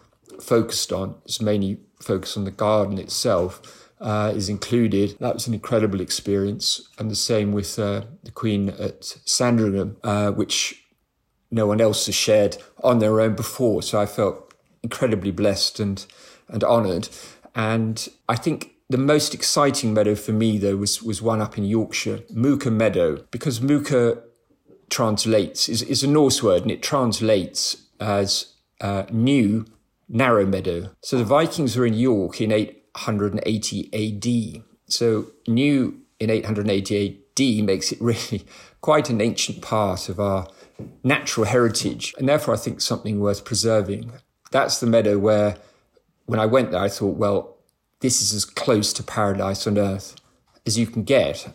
focused 0.40 0.92
on. 0.92 1.16
It's 1.25 1.40
mainly 1.40 1.78
focused 2.00 2.37
on 2.37 2.44
the 2.44 2.50
garden 2.50 2.99
itself. 2.99 3.80
Uh, 4.00 4.32
is 4.34 4.50
included. 4.50 5.16
That 5.18 5.32
was 5.32 5.46
an 5.46 5.54
incredible 5.54 6.00
experience, 6.00 6.90
and 6.99 7.11
the 7.11 7.16
same 7.16 7.52
with 7.52 7.78
uh, 7.78 8.02
the 8.23 8.32
Queen 8.32 8.70
at 8.70 9.04
Sandringham, 9.25 9.96
uh, 10.02 10.30
which 10.32 10.84
no 11.50 11.66
one 11.66 11.80
else 11.80 12.04
has 12.06 12.14
shared 12.14 12.58
on 12.82 12.99
their 12.99 13.20
own 13.20 13.34
before. 13.34 13.82
So 13.82 13.99
I 13.99 14.04
felt 14.04 14.52
incredibly 14.82 15.30
blessed 15.30 15.80
and 15.80 16.04
and 16.49 16.62
honoured. 16.62 17.08
And 17.54 18.06
I 18.28 18.37
think 18.37 18.73
the 18.90 18.99
most 18.99 19.34
exciting 19.34 19.94
meadow 19.94 20.14
for 20.14 20.32
me 20.32 20.58
though 20.58 20.76
was 20.76 21.02
was 21.02 21.23
one 21.23 21.40
up 21.40 21.56
in 21.56 21.64
Yorkshire, 21.64 22.18
Muker 22.32 22.73
Meadow, 22.73 23.25
because 23.30 23.61
Muker 23.61 24.23
translates 24.90 25.68
is, 25.68 25.82
is 25.82 26.02
a 26.02 26.08
Norse 26.08 26.42
word 26.42 26.62
and 26.62 26.70
it 26.70 26.82
translates 26.82 27.76
as 28.00 28.54
uh, 28.80 29.04
new 29.10 29.66
narrow 30.08 30.46
meadow. 30.46 30.90
So 31.02 31.18
the 31.18 31.24
Vikings 31.24 31.76
were 31.76 31.86
in 31.86 31.94
York 31.94 32.40
in 32.40 32.52
880 32.52 33.90
AD. 33.92 34.62
So 34.86 35.26
new 35.46 36.00
in 36.20 36.30
880 36.30 37.20
AD 37.38 37.64
makes 37.64 37.92
it 37.92 37.98
really 38.00 38.44
quite 38.80 39.10
an 39.10 39.20
ancient 39.20 39.62
part 39.62 40.08
of 40.08 40.20
our 40.20 40.48
natural 41.02 41.46
heritage 41.46 42.14
and 42.18 42.28
therefore 42.28 42.54
I 42.54 42.56
think 42.56 42.80
something 42.80 43.20
worth 43.20 43.44
preserving. 43.44 44.12
That's 44.50 44.80
the 44.80 44.86
meadow 44.86 45.18
where 45.18 45.56
when 46.26 46.40
I 46.40 46.46
went 46.46 46.72
there 46.72 46.80
I 46.80 46.88
thought, 46.88 47.16
well, 47.16 47.56
this 48.00 48.20
is 48.20 48.34
as 48.34 48.44
close 48.44 48.92
to 48.94 49.02
paradise 49.02 49.66
on 49.66 49.78
earth 49.78 50.16
as 50.66 50.78
you 50.78 50.86
can 50.86 51.04
get 51.04 51.48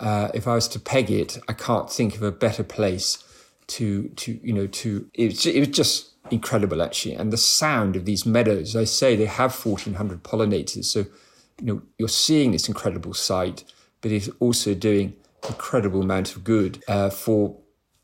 uh, 0.00 0.30
if 0.34 0.46
I 0.46 0.54
was 0.54 0.68
to 0.68 0.80
peg 0.80 1.10
it, 1.10 1.38
I 1.48 1.52
can't 1.52 1.90
think 1.90 2.16
of 2.16 2.22
a 2.22 2.32
better 2.32 2.64
place 2.64 3.22
to 3.66 4.08
to 4.08 4.38
you 4.42 4.52
know 4.52 4.66
to 4.66 5.08
it, 5.14 5.46
it 5.46 5.60
was 5.60 5.68
just 5.68 6.12
incredible 6.30 6.82
actually, 6.82 7.14
and 7.14 7.32
the 7.32 7.36
sound 7.36 7.96
of 7.96 8.04
these 8.04 8.26
meadows. 8.26 8.76
I 8.76 8.84
say 8.84 9.16
they 9.16 9.26
have 9.26 9.54
fourteen 9.54 9.94
hundred 9.94 10.22
pollinators, 10.22 10.84
so 10.84 11.00
you 11.60 11.66
know 11.66 11.82
you're 11.98 12.08
seeing 12.08 12.52
this 12.52 12.68
incredible 12.68 13.14
sight, 13.14 13.64
but 14.00 14.10
it's 14.10 14.28
also 14.40 14.74
doing 14.74 15.16
incredible 15.48 16.02
amount 16.02 16.34
of 16.36 16.44
good 16.44 16.82
uh, 16.88 17.10
for 17.10 17.56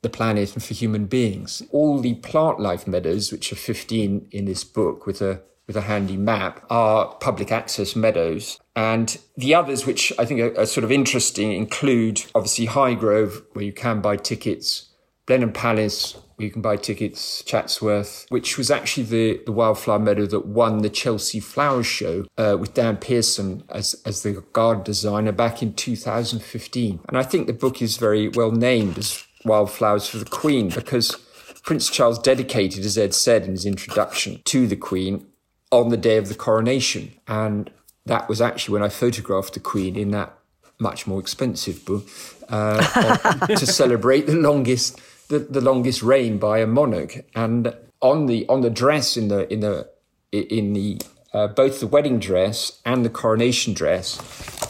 the 0.02 0.08
planet 0.08 0.54
and 0.54 0.62
for 0.62 0.74
human 0.74 1.06
beings. 1.06 1.62
All 1.70 2.00
the 2.00 2.14
plant 2.14 2.60
life 2.60 2.86
meadows, 2.86 3.30
which 3.32 3.52
are 3.52 3.56
15 3.56 4.28
in 4.30 4.44
this 4.46 4.64
book 4.64 5.06
with 5.06 5.20
a 5.20 5.42
with 5.66 5.76
a 5.76 5.82
handy 5.82 6.16
map 6.16 6.66
are 6.68 7.14
public 7.20 7.52
access 7.52 7.94
meadows. 7.94 8.58
And 8.80 9.18
the 9.36 9.54
others, 9.54 9.84
which 9.84 10.10
I 10.18 10.24
think 10.24 10.40
are, 10.40 10.58
are 10.58 10.64
sort 10.64 10.84
of 10.84 10.90
interesting, 10.90 11.52
include 11.52 12.24
obviously 12.34 12.66
Highgrove, 12.66 13.44
where 13.52 13.64
you 13.64 13.74
can 13.74 14.00
buy 14.00 14.16
tickets, 14.16 14.88
Blenheim 15.26 15.52
Palace, 15.52 16.16
where 16.36 16.46
you 16.46 16.50
can 16.50 16.62
buy 16.62 16.76
tickets, 16.76 17.44
Chatsworth, 17.44 18.24
which 18.30 18.56
was 18.56 18.70
actually 18.70 19.02
the, 19.02 19.42
the 19.44 19.52
wildflower 19.52 19.98
meadow 19.98 20.24
that 20.24 20.46
won 20.46 20.78
the 20.78 20.88
Chelsea 20.88 21.40
Flower 21.40 21.82
Show 21.82 22.24
uh, 22.38 22.56
with 22.58 22.72
Dan 22.72 22.96
Pearson 22.96 23.64
as, 23.68 24.00
as 24.06 24.22
the 24.22 24.42
garden 24.54 24.82
designer 24.82 25.32
back 25.32 25.62
in 25.62 25.74
2015. 25.74 27.00
And 27.06 27.18
I 27.18 27.22
think 27.22 27.48
the 27.48 27.52
book 27.52 27.82
is 27.82 27.98
very 27.98 28.28
well 28.28 28.50
named 28.50 28.96
as 28.96 29.26
Wildflowers 29.44 30.08
for 30.08 30.16
the 30.16 30.24
Queen 30.24 30.70
because 30.70 31.16
Prince 31.64 31.90
Charles 31.90 32.18
dedicated, 32.18 32.86
as 32.86 32.96
Ed 32.96 33.12
said 33.12 33.44
in 33.44 33.50
his 33.50 33.66
introduction, 33.66 34.40
to 34.44 34.66
the 34.66 34.76
Queen 34.76 35.26
on 35.70 35.90
the 35.90 35.98
day 35.98 36.16
of 36.16 36.28
the 36.28 36.34
coronation. 36.34 37.12
And 37.28 37.70
that 38.06 38.28
was 38.28 38.40
actually 38.40 38.74
when 38.74 38.82
I 38.82 38.88
photographed 38.88 39.54
the 39.54 39.60
Queen 39.60 39.96
in 39.96 40.10
that 40.10 40.36
much 40.78 41.06
more 41.06 41.20
expensive 41.20 41.84
book 41.84 42.08
uh, 42.48 43.46
to 43.46 43.66
celebrate 43.66 44.26
the 44.26 44.34
longest 44.34 45.00
the, 45.28 45.38
the 45.38 45.60
longest 45.60 46.02
reign 46.02 46.38
by 46.38 46.58
a 46.58 46.66
monarch. 46.66 47.24
And 47.34 47.74
on 48.02 48.26
the 48.26 48.46
on 48.48 48.62
the 48.62 48.70
dress 48.70 49.16
in 49.16 49.28
the 49.28 49.50
in 49.52 49.60
the 49.60 49.88
in 50.32 50.72
the 50.72 51.00
uh, 51.32 51.46
both 51.46 51.80
the 51.80 51.86
wedding 51.86 52.18
dress 52.18 52.80
and 52.84 53.04
the 53.04 53.10
coronation 53.10 53.72
dress 53.72 54.18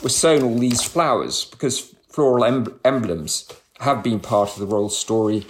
were 0.02 0.08
sewn 0.08 0.42
all 0.42 0.58
these 0.58 0.82
flowers 0.82 1.46
because 1.46 1.94
floral 2.08 2.44
em- 2.44 2.78
emblems 2.84 3.50
have 3.80 4.02
been 4.02 4.20
part 4.20 4.50
of 4.50 4.58
the 4.58 4.66
royal 4.66 4.90
story 4.90 5.46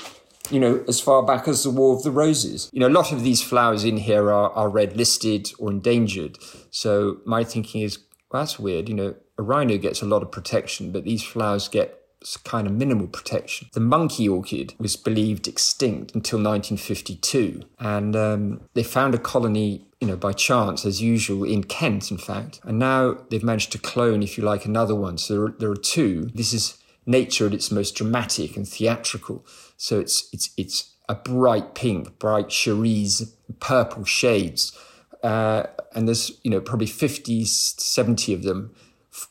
you 0.51 0.61
know, 0.61 0.85
as 0.89 1.01
far 1.01 1.23
back 1.23 1.49
as 1.49 1.63
the 1.63 1.71
War 1.71 1.97
of 1.97 2.03
the 2.03 2.11
Roses. 2.11 2.71
You 2.73 2.81
know, 2.81 2.89
a 2.89 2.99
lot 3.01 3.13
of 3.13 3.23
these 3.23 3.43
flowers 3.43 3.85
in 3.85 3.99
here 3.99 4.31
are, 4.31 4.51
are 4.51 4.69
red 4.69 4.97
listed 4.97 5.53
or 5.59 5.71
endangered. 5.71 6.39
So 6.71 7.19
my 7.25 7.45
thinking 7.45 7.83
is, 7.83 7.99
well, 8.31 8.43
that's 8.43 8.59
weird. 8.59 8.89
You 8.89 8.95
know, 8.95 9.15
a 9.39 9.43
rhino 9.43 9.79
gets 9.79 10.03
a 10.03 10.07
lot 10.07 10.23
of 10.23 10.31
protection, 10.31 10.93
but 10.93 11.05
these 11.05 11.23
flowers 11.23 11.69
get 11.69 12.01
kind 12.45 12.67
of 12.67 12.73
minimal 12.75 13.07
protection. 13.07 13.69
The 13.73 13.81
monkey 13.81 14.29
orchid 14.29 14.75
was 14.79 14.97
believed 14.97 15.49
extinct 15.49 16.15
until 16.15 16.39
1952, 16.39 17.63
and 17.79 18.15
um, 18.15 18.61
they 18.75 18.83
found 18.83 19.15
a 19.15 19.19
colony, 19.19 19.87
you 20.01 20.09
know, 20.09 20.17
by 20.17 20.33
chance 20.33 20.85
as 20.85 21.01
usual 21.01 21.45
in 21.45 21.65
Kent, 21.65 22.11
in 22.11 22.19
fact, 22.19 22.61
and 22.65 22.79
now 22.79 23.17
they've 23.31 23.43
managed 23.43 23.73
to 23.73 23.79
clone, 23.79 24.23
if 24.23 24.37
you 24.37 24.45
like, 24.45 24.67
another 24.67 24.95
one. 24.95 25.17
So 25.17 25.35
there 25.35 25.45
are, 25.45 25.57
there 25.59 25.71
are 25.71 25.77
two. 25.77 26.31
This 26.35 26.53
is 26.53 26.77
nature 27.07 27.47
at 27.47 27.55
its 27.55 27.71
most 27.71 27.95
dramatic 27.95 28.57
and 28.57 28.69
theatrical. 28.69 29.45
So 29.81 29.99
it's 29.99 30.29
it's 30.31 30.51
it's 30.59 30.95
a 31.09 31.15
bright 31.15 31.75
pink, 31.75 32.19
bright 32.19 32.53
cerise, 32.53 33.35
purple 33.61 34.05
shades. 34.05 34.77
Uh, 35.23 35.65
and 35.95 36.07
there's 36.07 36.39
you 36.45 36.51
know 36.51 36.61
probably 36.61 36.87
50 36.87 37.45
70 37.47 38.35
of 38.35 38.43
them 38.43 38.75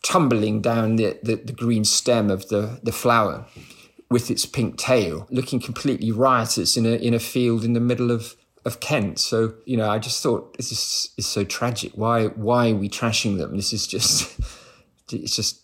tumbling 0.03 0.61
down 0.61 0.97
the, 0.97 1.17
the, 1.23 1.35
the, 1.35 1.53
green 1.53 1.85
stem 1.85 2.29
of 2.29 2.49
the, 2.49 2.79
the 2.83 2.91
flower 2.91 3.45
with 4.09 4.29
its 4.29 4.45
pink 4.45 4.77
tail 4.77 5.25
looking 5.31 5.59
completely 5.59 6.11
riotous 6.11 6.75
in 6.75 6.85
a 6.85 6.95
in 6.95 7.13
a 7.13 7.19
field 7.19 7.63
in 7.63 7.73
the 7.73 7.79
middle 7.79 8.11
of 8.11 8.35
of 8.65 8.79
Kent 8.81 9.19
so 9.19 9.53
you 9.65 9.77
know 9.77 9.89
I 9.89 9.97
just 9.99 10.21
thought 10.21 10.57
this 10.57 10.71
is 10.71 11.11
is 11.17 11.25
so 11.25 11.43
tragic 11.43 11.93
why 11.95 12.27
why 12.27 12.71
are 12.71 12.75
we 12.75 12.89
trashing 12.89 13.37
them 13.37 13.55
this 13.55 13.71
is 13.71 13.87
just 13.87 14.37
it's 15.11 15.35
just 15.35 15.61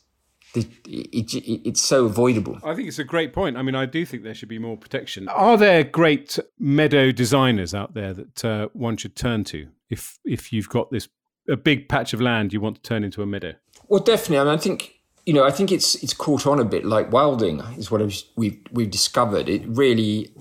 it, 0.55 0.67
it, 0.87 1.33
it, 1.33 1.67
it's 1.67 1.81
so 1.81 2.05
avoidable. 2.05 2.57
I 2.63 2.75
think 2.75 2.87
it's 2.87 2.99
a 2.99 3.03
great 3.03 3.33
point. 3.33 3.57
I 3.57 3.61
mean, 3.61 3.75
I 3.75 3.85
do 3.85 4.05
think 4.05 4.23
there 4.23 4.33
should 4.33 4.49
be 4.49 4.59
more 4.59 4.77
protection. 4.77 5.27
Are 5.29 5.57
there 5.57 5.83
great 5.83 6.39
meadow 6.59 7.11
designers 7.11 7.73
out 7.73 7.93
there 7.93 8.13
that 8.13 8.45
uh, 8.45 8.67
one 8.73 8.97
should 8.97 9.15
turn 9.15 9.43
to 9.45 9.67
if 9.89 10.19
if 10.25 10.51
you've 10.51 10.69
got 10.69 10.91
this 10.91 11.07
a 11.47 11.55
big 11.55 11.87
patch 11.87 12.13
of 12.13 12.21
land 12.21 12.53
you 12.53 12.61
want 12.61 12.77
to 12.77 12.81
turn 12.81 13.03
into 13.03 13.21
a 13.21 13.25
meadow? 13.25 13.53
Well, 13.87 14.01
definitely. 14.01 14.39
I 14.39 14.43
mean, 14.45 14.53
I 14.53 14.57
think 14.57 14.95
you 15.25 15.33
know, 15.33 15.43
I 15.43 15.51
think 15.51 15.71
it's 15.71 15.95
it's 16.03 16.13
caught 16.13 16.45
on 16.45 16.59
a 16.59 16.65
bit 16.65 16.85
like 16.85 17.11
wilding 17.11 17.61
is 17.77 17.89
what 17.89 18.01
we've 18.35 18.57
we've 18.71 18.91
discovered. 18.91 19.49
It 19.49 19.63
really, 19.65 20.31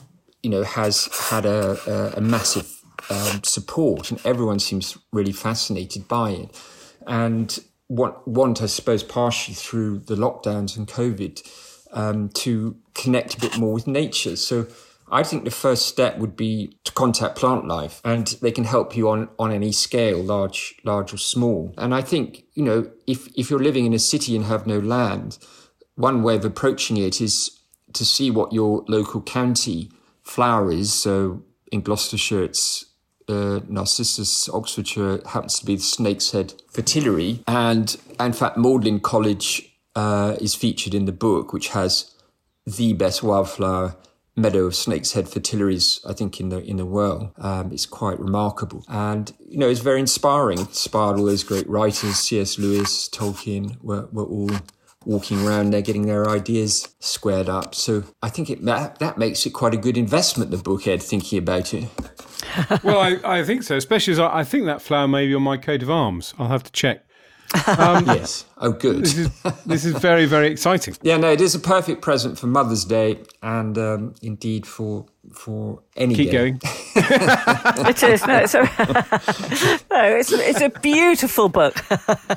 you 0.42 0.50
know, 0.50 0.62
has 0.62 1.09
had 1.31 1.46
a, 1.46 1.79
a, 1.90 2.18
a 2.18 2.20
massive 2.20 2.70
um, 3.11 3.42
support, 3.42 4.11
and 4.11 4.20
everyone 4.27 4.59
seems 4.59 4.98
really 5.12 5.33
fascinated 5.33 6.07
by 6.07 6.31
it. 6.31 6.61
And 7.07 7.59
want, 7.88 8.27
want, 8.27 8.62
I 8.62 8.66
suppose, 8.66 9.03
partially 9.03 9.55
through 9.55 10.01
the 10.01 10.16
lockdowns 10.16 10.77
and 10.77 10.88
COVID, 10.88 11.42
um, 11.92 12.29
to 12.31 12.77
connect 12.94 13.35
a 13.35 13.40
bit 13.40 13.59
more 13.59 13.73
with 13.73 13.87
nature. 13.87 14.37
So 14.37 14.66
I 15.11 15.23
think 15.23 15.44
the 15.44 15.51
first 15.51 15.87
step 15.87 16.18
would 16.18 16.37
be 16.37 16.79
to 16.85 16.92
contact 16.92 17.37
Plant 17.37 17.66
Life, 17.66 18.01
and 18.05 18.27
they 18.42 18.51
can 18.51 18.64
help 18.64 18.97
you 18.97 19.09
on 19.09 19.29
on 19.38 19.53
any 19.53 19.73
scale, 19.73 20.23
large, 20.23 20.75
large 20.85 21.12
or 21.12 21.18
small. 21.18 21.75
And 21.79 21.94
I 21.94 22.01
think 22.01 22.44
you 22.55 22.64
know 22.64 22.90
if 23.07 23.29
if 23.37 23.51
you're 23.51 23.62
living 23.62 23.87
in 23.87 23.92
a 23.92 23.99
city 23.99 24.35
and 24.35 24.47
have 24.47 24.66
no 24.66 24.79
land, 24.79 25.38
one 25.94 26.23
way 26.23 26.37
of 26.37 26.44
approaching 26.44 26.97
it 26.97 27.20
is 27.20 27.61
to 27.92 28.05
see 28.05 28.31
what 28.31 28.53
your 28.53 28.85
local 28.88 29.23
county 29.23 29.90
flower 30.23 30.73
is. 30.73 30.92
So 30.92 31.44
in 31.70 31.83
Gloucestershire, 31.83 32.42
it's 32.42 32.87
uh, 33.28 33.60
Narcissus 33.68 34.48
Oxfordshire 34.48 35.20
happens 35.26 35.58
to 35.60 35.66
be 35.66 35.76
the 35.76 35.82
Snake's 35.82 36.30
Head 36.32 36.54
Fritillary. 36.72 37.42
And 37.46 37.96
in 38.20 38.32
fact, 38.32 38.56
Magdalen 38.56 39.00
College 39.00 39.74
uh, 39.94 40.37
is 40.40 40.54
featured 40.54 40.94
in 40.94 41.04
the 41.04 41.12
book, 41.12 41.52
which 41.52 41.68
has 41.68 42.14
the 42.66 42.92
best 42.94 43.22
wildflower 43.22 43.96
meadow 44.37 44.64
of 44.64 44.74
snake's 44.74 45.12
head 45.12 45.26
fritillaries, 45.26 46.00
I 46.08 46.12
think, 46.12 46.40
in 46.40 46.48
the 46.48 46.58
in 46.62 46.76
the 46.76 46.87
world. 46.87 47.30
Um, 47.38 47.72
it's 47.72 47.87
quite 47.87 48.18
remarkable, 48.18 48.84
and 48.88 49.32
you 49.46 49.58
know, 49.58 49.68
it's 49.68 49.80
very 49.80 50.00
inspiring. 50.00 50.58
It 50.58 50.68
inspired 50.68 51.18
all 51.18 51.26
those 51.26 51.44
great 51.44 51.68
writers, 51.68 52.16
C.S. 52.16 52.58
Lewis, 52.58 53.08
Tolkien, 53.08 53.80
were 53.82 54.08
were 54.12 54.24
all 54.24 54.50
walking 55.07 55.47
around 55.47 55.71
there 55.71 55.83
getting 55.83 56.07
their 56.07 56.29
ideas 56.29 56.95
squared 57.01 57.49
up. 57.49 57.75
So 57.75 58.05
I 58.23 58.29
think 58.29 58.51
it, 58.51 58.64
that, 58.64 58.99
that 58.99 59.19
makes 59.19 59.47
it 59.47 59.51
quite 59.51 59.75
a 59.75 59.77
good 59.77 59.97
investment, 59.97 60.51
the 60.51 60.57
book, 60.57 60.87
Ed, 60.87 61.03
thinking 61.03 61.38
about 61.38 61.75
it. 61.75 61.88
well, 62.83 63.01
I, 63.01 63.40
I 63.40 63.45
think 63.45 63.62
so, 63.62 63.77
especially 63.77 64.12
as 64.12 64.19
I, 64.19 64.38
I 64.38 64.45
think 64.45 64.67
that 64.67 64.83
flower 64.83 65.09
may 65.09 65.27
be 65.27 65.35
on 65.35 65.43
my 65.43 65.57
coat 65.57 65.83
of 65.83 65.90
arms. 65.90 66.35
I'll 66.38 66.49
have 66.49 66.62
to 66.64 66.73
check. 66.73 67.07
Um, 67.79 68.05
yes. 68.07 68.45
Oh, 68.59 68.73
good. 68.73 69.05
This 69.05 69.17
is, 69.19 69.43
this 69.67 69.85
is 69.85 69.97
very, 69.97 70.27
very 70.27 70.49
exciting. 70.49 70.97
Yeah, 71.03 71.17
no, 71.19 71.31
it 71.31 71.40
is 71.40 71.55
a 71.55 71.59
perfect 71.61 72.03
present 72.03 72.38
for 72.38 72.47
Mother's 72.47 72.85
Day 72.85 73.19
and 73.43 73.77
um, 73.79 74.14
indeed 74.23 74.67
for 74.67 75.07
for 75.33 75.83
any 75.97 76.14
Keep 76.14 76.27
day. 76.31 76.33
going. 76.33 76.61
it 76.97 78.03
is. 78.03 78.27
No, 78.27 78.37
it's 78.38 78.55
a, 78.55 78.59
no, 79.90 80.17
it's 80.17 80.33
a, 80.33 80.49
it's 80.49 80.61
a 80.61 80.69
beautiful 80.81 81.49
book. 81.49 81.77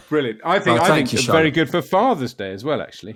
Brilliant. 0.09 0.39
I 0.45 0.59
think, 0.59 0.75
Well, 0.77 0.83
I 0.85 0.87
thank 0.87 1.09
think 1.09 1.13
you, 1.13 1.19
it's 1.19 1.27
very 1.27 1.51
good 1.51 1.69
for 1.69 1.81
Father's 1.81 2.33
Day 2.33 2.51
as 2.51 2.63
well, 2.63 2.81
actually. 2.81 3.15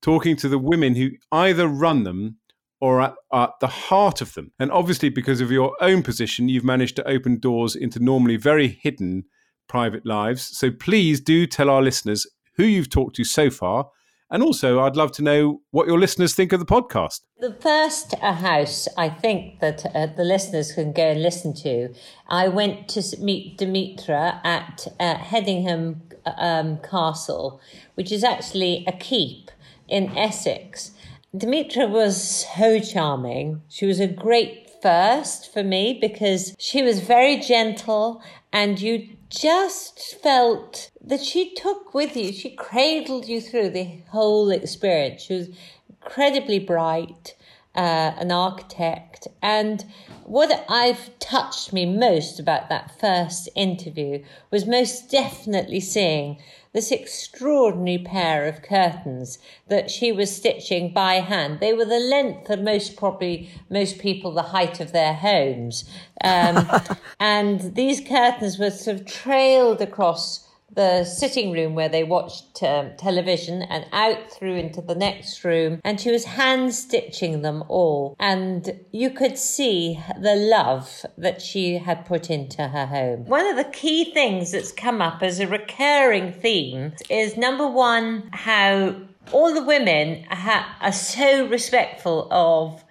talking 0.00 0.36
to 0.36 0.48
the 0.48 0.58
women 0.58 0.96
who 0.96 1.10
either 1.30 1.66
run 1.68 2.02
them 2.04 2.38
or 2.80 3.00
are 3.00 3.16
at 3.32 3.50
the 3.60 3.68
heart 3.68 4.20
of 4.20 4.34
them. 4.34 4.50
And 4.58 4.72
obviously, 4.72 5.08
because 5.08 5.40
of 5.40 5.52
your 5.52 5.76
own 5.80 6.02
position, 6.02 6.48
you've 6.48 6.64
managed 6.64 6.96
to 6.96 7.08
open 7.08 7.38
doors 7.38 7.76
into 7.76 8.00
normally 8.00 8.36
very 8.36 8.66
hidden 8.66 9.24
private 9.68 10.04
lives. 10.04 10.58
So 10.58 10.72
please 10.72 11.20
do 11.20 11.46
tell 11.46 11.70
our 11.70 11.80
listeners 11.80 12.26
who 12.56 12.64
you've 12.64 12.90
talked 12.90 13.16
to 13.16 13.24
so 13.24 13.50
far. 13.50 13.88
And 14.30 14.42
also, 14.42 14.80
I'd 14.80 14.96
love 14.96 15.12
to 15.12 15.22
know 15.22 15.60
what 15.72 15.86
your 15.86 15.98
listeners 15.98 16.34
think 16.34 16.54
of 16.54 16.58
the 16.58 16.64
podcast. 16.64 17.20
The 17.38 17.52
first 17.52 18.14
house 18.14 18.88
I 18.96 19.10
think 19.10 19.60
that 19.60 19.84
uh, 19.94 20.06
the 20.06 20.24
listeners 20.24 20.72
can 20.72 20.92
go 20.92 21.10
and 21.10 21.22
listen 21.22 21.52
to, 21.56 21.92
I 22.28 22.48
went 22.48 22.88
to 22.88 23.02
meet 23.20 23.58
Demetra 23.58 24.40
at 24.42 24.86
uh, 24.98 25.16
Hedingham 25.16 26.00
um, 26.24 26.78
Castle, 26.78 27.60
which 27.94 28.10
is 28.10 28.24
actually 28.24 28.84
a 28.86 28.92
keep 28.92 29.50
in 29.86 30.16
Essex. 30.16 30.92
Demetra 31.36 31.90
was 31.90 32.46
so 32.46 32.80
charming. 32.80 33.60
She 33.68 33.84
was 33.84 34.00
a 34.00 34.06
great 34.06 34.70
first 34.82 35.52
for 35.52 35.62
me 35.62 35.98
because 36.00 36.54
she 36.58 36.82
was 36.82 37.00
very 37.00 37.38
gentle 37.38 38.22
and 38.52 38.80
you 38.80 39.08
just 39.32 40.16
felt 40.22 40.90
that 41.00 41.20
she 41.20 41.54
took 41.54 41.94
with 41.94 42.16
you, 42.16 42.32
she 42.32 42.50
cradled 42.50 43.26
you 43.26 43.40
through 43.40 43.70
the 43.70 43.98
whole 44.10 44.50
experience. 44.50 45.22
She 45.22 45.34
was 45.34 45.48
incredibly 45.88 46.58
bright, 46.58 47.34
uh, 47.74 48.12
an 48.18 48.30
architect. 48.30 49.26
And 49.40 49.84
what 50.24 50.64
I've 50.68 51.18
touched 51.18 51.72
me 51.72 51.86
most 51.86 52.38
about 52.38 52.68
that 52.68 53.00
first 53.00 53.48
interview 53.54 54.22
was 54.50 54.66
most 54.66 55.10
definitely 55.10 55.80
seeing 55.80 56.38
this 56.72 56.90
extraordinary 56.90 57.98
pair 57.98 58.46
of 58.46 58.62
curtains 58.62 59.38
that 59.68 59.90
she 59.90 60.10
was 60.10 60.34
stitching 60.34 60.92
by 60.92 61.14
hand. 61.14 61.60
They 61.60 61.72
were 61.72 61.84
the 61.84 61.98
length 61.98 62.48
of 62.48 62.60
most 62.60 62.96
probably 62.96 63.50
most 63.68 63.98
people 63.98 64.32
the 64.32 64.42
height 64.42 64.80
of 64.80 64.92
their 64.92 65.14
homes, 65.14 65.84
um, 66.24 66.68
and 67.20 67.74
these 67.74 68.00
curtains 68.00 68.58
were 68.58 68.70
sort 68.70 69.00
of 69.00 69.06
trailed 69.06 69.80
across 69.80 70.48
the 70.74 71.04
sitting 71.04 71.52
room 71.52 71.74
where 71.74 71.88
they 71.88 72.04
watched 72.04 72.62
um, 72.62 72.90
television 72.96 73.62
and 73.62 73.86
out 73.92 74.30
through 74.30 74.56
into 74.56 74.80
the 74.80 74.94
next 74.94 75.44
room 75.44 75.80
and 75.84 76.00
she 76.00 76.10
was 76.10 76.24
hand 76.24 76.74
stitching 76.74 77.42
them 77.42 77.62
all 77.68 78.16
and 78.18 78.80
you 78.90 79.10
could 79.10 79.38
see 79.38 80.00
the 80.20 80.34
love 80.34 81.04
that 81.18 81.42
she 81.42 81.78
had 81.78 82.06
put 82.06 82.30
into 82.30 82.68
her 82.68 82.86
home 82.86 83.24
one 83.26 83.46
of 83.46 83.56
the 83.56 83.70
key 83.72 84.12
things 84.12 84.52
that's 84.52 84.72
come 84.72 85.02
up 85.02 85.22
as 85.22 85.40
a 85.40 85.46
recurring 85.46 86.32
theme 86.32 86.92
is 87.10 87.36
number 87.36 87.66
one 87.66 88.28
how 88.32 88.94
all 89.30 89.54
the 89.54 89.64
women 89.64 90.24
ha- 90.30 90.76
are 90.80 90.92
so 90.92 91.46
respectful 91.46 92.28
of 92.30 92.82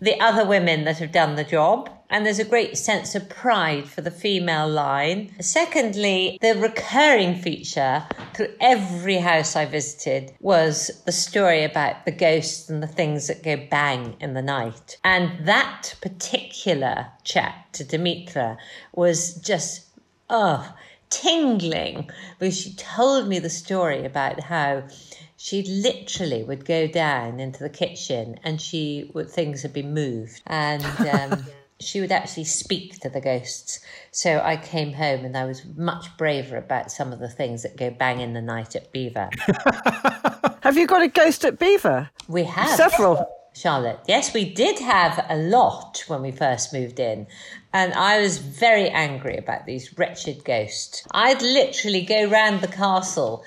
the 0.00 0.18
other 0.20 0.46
women 0.46 0.84
that 0.84 0.98
have 0.98 1.12
done 1.12 1.36
the 1.36 1.44
job. 1.44 1.90
And 2.10 2.26
there's 2.26 2.40
a 2.40 2.44
great 2.44 2.76
sense 2.76 3.14
of 3.14 3.28
pride 3.28 3.88
for 3.88 4.00
the 4.00 4.10
female 4.10 4.68
line. 4.68 5.32
Secondly, 5.40 6.38
the 6.42 6.56
recurring 6.56 7.36
feature 7.36 8.04
through 8.34 8.52
every 8.60 9.18
house 9.18 9.54
I 9.54 9.64
visited 9.64 10.32
was 10.40 10.90
the 11.06 11.12
story 11.12 11.62
about 11.62 12.04
the 12.04 12.10
ghosts 12.10 12.68
and 12.68 12.82
the 12.82 12.88
things 12.88 13.28
that 13.28 13.44
go 13.44 13.56
bang 13.70 14.16
in 14.20 14.34
the 14.34 14.42
night. 14.42 14.98
And 15.04 15.46
that 15.46 15.94
particular 16.02 17.06
chat 17.22 17.54
to 17.74 17.84
Demetra 17.84 18.58
was 18.92 19.36
just, 19.36 19.86
oh, 20.28 20.74
tingling 21.10 22.08
because 22.38 22.58
she 22.58 22.72
told 22.74 23.28
me 23.28 23.38
the 23.38 23.50
story 23.50 24.04
about 24.04 24.40
how 24.40 24.84
she 25.36 25.62
literally 25.62 26.42
would 26.42 26.64
go 26.64 26.86
down 26.86 27.40
into 27.40 27.60
the 27.60 27.68
kitchen 27.68 28.38
and 28.44 28.60
she 28.60 29.10
would 29.14 29.28
things 29.28 29.62
had 29.62 29.72
been 29.72 29.92
moved 29.92 30.40
and 30.46 30.84
um, 31.08 31.44
she 31.80 32.00
would 32.00 32.12
actually 32.12 32.44
speak 32.44 32.98
to 33.00 33.08
the 33.08 33.20
ghosts 33.20 33.80
so 34.10 34.40
i 34.44 34.56
came 34.56 34.92
home 34.92 35.24
and 35.24 35.36
i 35.36 35.44
was 35.44 35.64
much 35.76 36.06
braver 36.16 36.56
about 36.56 36.90
some 36.90 37.12
of 37.12 37.18
the 37.18 37.28
things 37.28 37.62
that 37.62 37.76
go 37.76 37.90
bang 37.90 38.20
in 38.20 38.32
the 38.32 38.42
night 38.42 38.76
at 38.76 38.92
Belvoir 38.92 39.30
Have 40.62 40.76
you 40.76 40.86
got 40.86 41.02
a 41.02 41.08
ghost 41.08 41.44
at 41.44 41.58
Belvoir? 41.58 42.10
we 42.28 42.44
have 42.44 42.76
Several. 42.76 43.26
Charlotte. 43.54 43.98
Yes, 44.06 44.32
we 44.32 44.48
did 44.52 44.78
have 44.78 45.24
a 45.28 45.36
lot 45.36 46.04
when 46.06 46.22
we 46.22 46.30
first 46.30 46.72
moved 46.72 47.00
in. 47.00 47.26
And 47.72 47.92
I 47.94 48.20
was 48.20 48.38
very 48.38 48.88
angry 48.88 49.36
about 49.36 49.66
these 49.66 49.98
wretched 49.98 50.44
ghosts. 50.44 51.04
I'd 51.10 51.42
literally 51.42 52.02
go 52.02 52.26
round 52.28 52.60
the 52.60 52.68
castle 52.68 53.42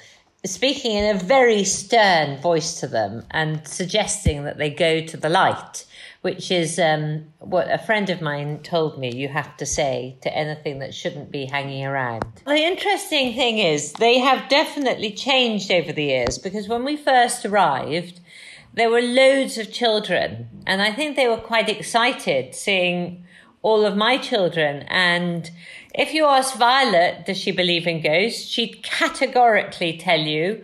speaking 0.46 0.98
in 0.98 1.16
a 1.16 1.20
very 1.20 1.64
stern 1.64 2.42
voice 2.42 2.80
to 2.82 2.88
them 2.88 3.24
and 3.32 3.66
suggesting 3.68 4.44
that 4.44 4.58
they 4.58 4.70
go 4.70 5.06
to 5.06 5.16
the 5.16 5.30
light, 5.30 5.86
which 6.24 6.50
is 6.50 6.80
um, 6.80 7.26
what 7.40 7.70
a 7.70 7.78
friend 7.78 8.10
of 8.10 8.22
mine 8.22 8.58
told 8.64 8.98
me 8.98 9.14
you 9.14 9.28
have 9.28 9.58
to 9.58 9.66
say 9.66 10.18
to 10.22 10.34
anything 10.34 10.80
that 10.80 10.94
shouldn't 10.94 11.30
be 11.30 11.46
hanging 11.46 11.86
around. 11.86 12.24
The 12.46 12.64
interesting 12.64 13.34
thing 13.36 13.58
is, 13.58 13.92
they 13.92 14.20
have 14.20 14.48
definitely 14.48 15.12
changed 15.12 15.70
over 15.70 15.92
the 15.92 16.06
years 16.06 16.38
because 16.38 16.70
when 16.70 16.86
we 16.86 16.96
first 16.96 17.46
arrived, 17.46 18.22
there 18.74 18.90
were 18.90 19.02
loads 19.02 19.58
of 19.58 19.74
children, 19.74 20.48
and 20.66 20.82
I 20.82 20.94
think 20.94 21.18
they 21.18 21.28
were 21.28 21.36
quite 21.36 21.68
excited 21.68 22.56
seeing 22.56 23.26
all 23.62 23.86
of 23.86 23.98
my 23.98 24.18
children. 24.18 24.84
And 24.88 25.52
if 25.94 26.14
you 26.14 26.26
ask 26.26 26.56
Violet, 26.56 27.26
does 27.26 27.38
she 27.38 27.52
believe 27.52 27.86
in 27.86 28.02
ghosts? 28.02 28.48
She'd 28.48 28.82
categorically 28.82 29.98
tell 29.98 30.22
you 30.22 30.64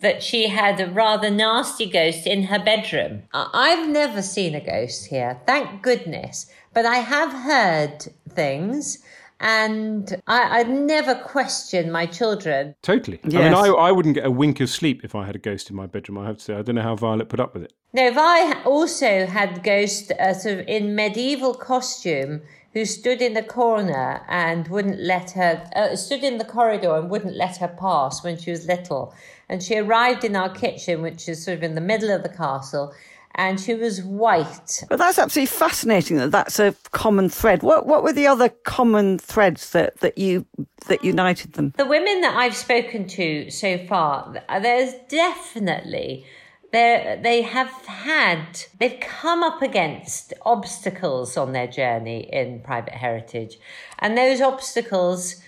that 0.00 0.22
she 0.22 0.48
had 0.48 0.80
a 0.80 0.90
rather 0.90 1.30
nasty 1.30 1.86
ghost 1.86 2.26
in 2.26 2.44
her 2.44 2.58
bedroom. 2.58 3.22
I've 3.32 3.88
never 3.88 4.22
seen 4.22 4.54
a 4.54 4.64
ghost 4.64 5.06
here, 5.06 5.40
thank 5.46 5.82
goodness, 5.82 6.50
but 6.74 6.86
I 6.86 6.96
have 6.96 7.32
heard 7.32 8.08
things. 8.28 8.98
And 9.42 10.20
I, 10.26 10.60
I'd 10.60 10.68
never 10.68 11.14
question 11.14 11.90
my 11.90 12.04
children. 12.04 12.74
Totally. 12.82 13.20
Yes. 13.24 13.40
I 13.40 13.44
mean, 13.44 13.54
I, 13.54 13.68
I 13.68 13.90
wouldn't 13.90 14.14
get 14.14 14.26
a 14.26 14.30
wink 14.30 14.60
of 14.60 14.68
sleep 14.68 15.02
if 15.02 15.14
I 15.14 15.24
had 15.24 15.34
a 15.34 15.38
ghost 15.38 15.70
in 15.70 15.76
my 15.76 15.86
bedroom, 15.86 16.18
I 16.18 16.26
have 16.26 16.36
to 16.36 16.44
say. 16.44 16.54
I 16.54 16.60
don't 16.60 16.74
know 16.74 16.82
how 16.82 16.94
Violet 16.94 17.30
put 17.30 17.40
up 17.40 17.54
with 17.54 17.62
it. 17.62 17.72
No, 17.94 18.12
Vi 18.12 18.62
also 18.64 19.24
had 19.24 19.64
ghosts 19.64 20.10
uh, 20.10 20.34
sort 20.34 20.58
of 20.58 20.68
in 20.68 20.94
medieval 20.94 21.54
costume 21.54 22.42
who 22.72 22.84
stood 22.84 23.20
in 23.20 23.34
the 23.34 23.42
corner 23.42 24.22
and 24.28 24.68
wouldn't 24.68 25.00
let 25.00 25.32
her, 25.32 25.68
uh, 25.74 25.96
stood 25.96 26.22
in 26.22 26.38
the 26.38 26.44
corridor 26.44 26.96
and 26.96 27.10
wouldn't 27.10 27.36
let 27.36 27.56
her 27.56 27.68
pass 27.68 28.22
when 28.22 28.38
she 28.38 28.50
was 28.50 28.66
little. 28.66 29.14
And 29.48 29.62
she 29.62 29.76
arrived 29.76 30.24
in 30.24 30.36
our 30.36 30.48
kitchen, 30.48 31.02
which 31.02 31.28
is 31.28 31.44
sort 31.44 31.58
of 31.58 31.62
in 31.64 31.74
the 31.74 31.80
middle 31.80 32.10
of 32.10 32.22
the 32.22 32.28
castle, 32.28 32.94
and 33.34 33.60
she 33.60 33.74
was 33.74 34.02
white. 34.02 34.84
But 34.88 34.98
that's 34.98 35.18
absolutely 35.18 35.46
fascinating 35.46 36.16
that 36.18 36.30
that's 36.30 36.58
a 36.58 36.74
common 36.92 37.28
thread. 37.28 37.62
What 37.62 37.86
what 37.86 38.02
were 38.02 38.12
the 38.12 38.26
other 38.26 38.48
common 38.48 39.18
threads 39.18 39.70
that, 39.70 39.98
that 40.00 40.18
you 40.18 40.46
that 40.86 41.04
united 41.04 41.54
them? 41.54 41.72
The 41.76 41.86
women 41.86 42.20
that 42.20 42.36
I've 42.36 42.56
spoken 42.56 43.06
to 43.08 43.50
so 43.50 43.78
far, 43.86 44.42
there's 44.48 44.94
definitely 45.08 46.26
they 46.72 47.18
they 47.22 47.42
have 47.42 47.70
had 47.86 48.64
they've 48.78 49.00
come 49.00 49.42
up 49.42 49.62
against 49.62 50.32
obstacles 50.42 51.36
on 51.36 51.52
their 51.52 51.66
journey 51.66 52.28
in 52.32 52.60
private 52.60 52.94
heritage, 52.94 53.58
and 53.98 54.16
those 54.16 54.40
obstacles 54.40 55.42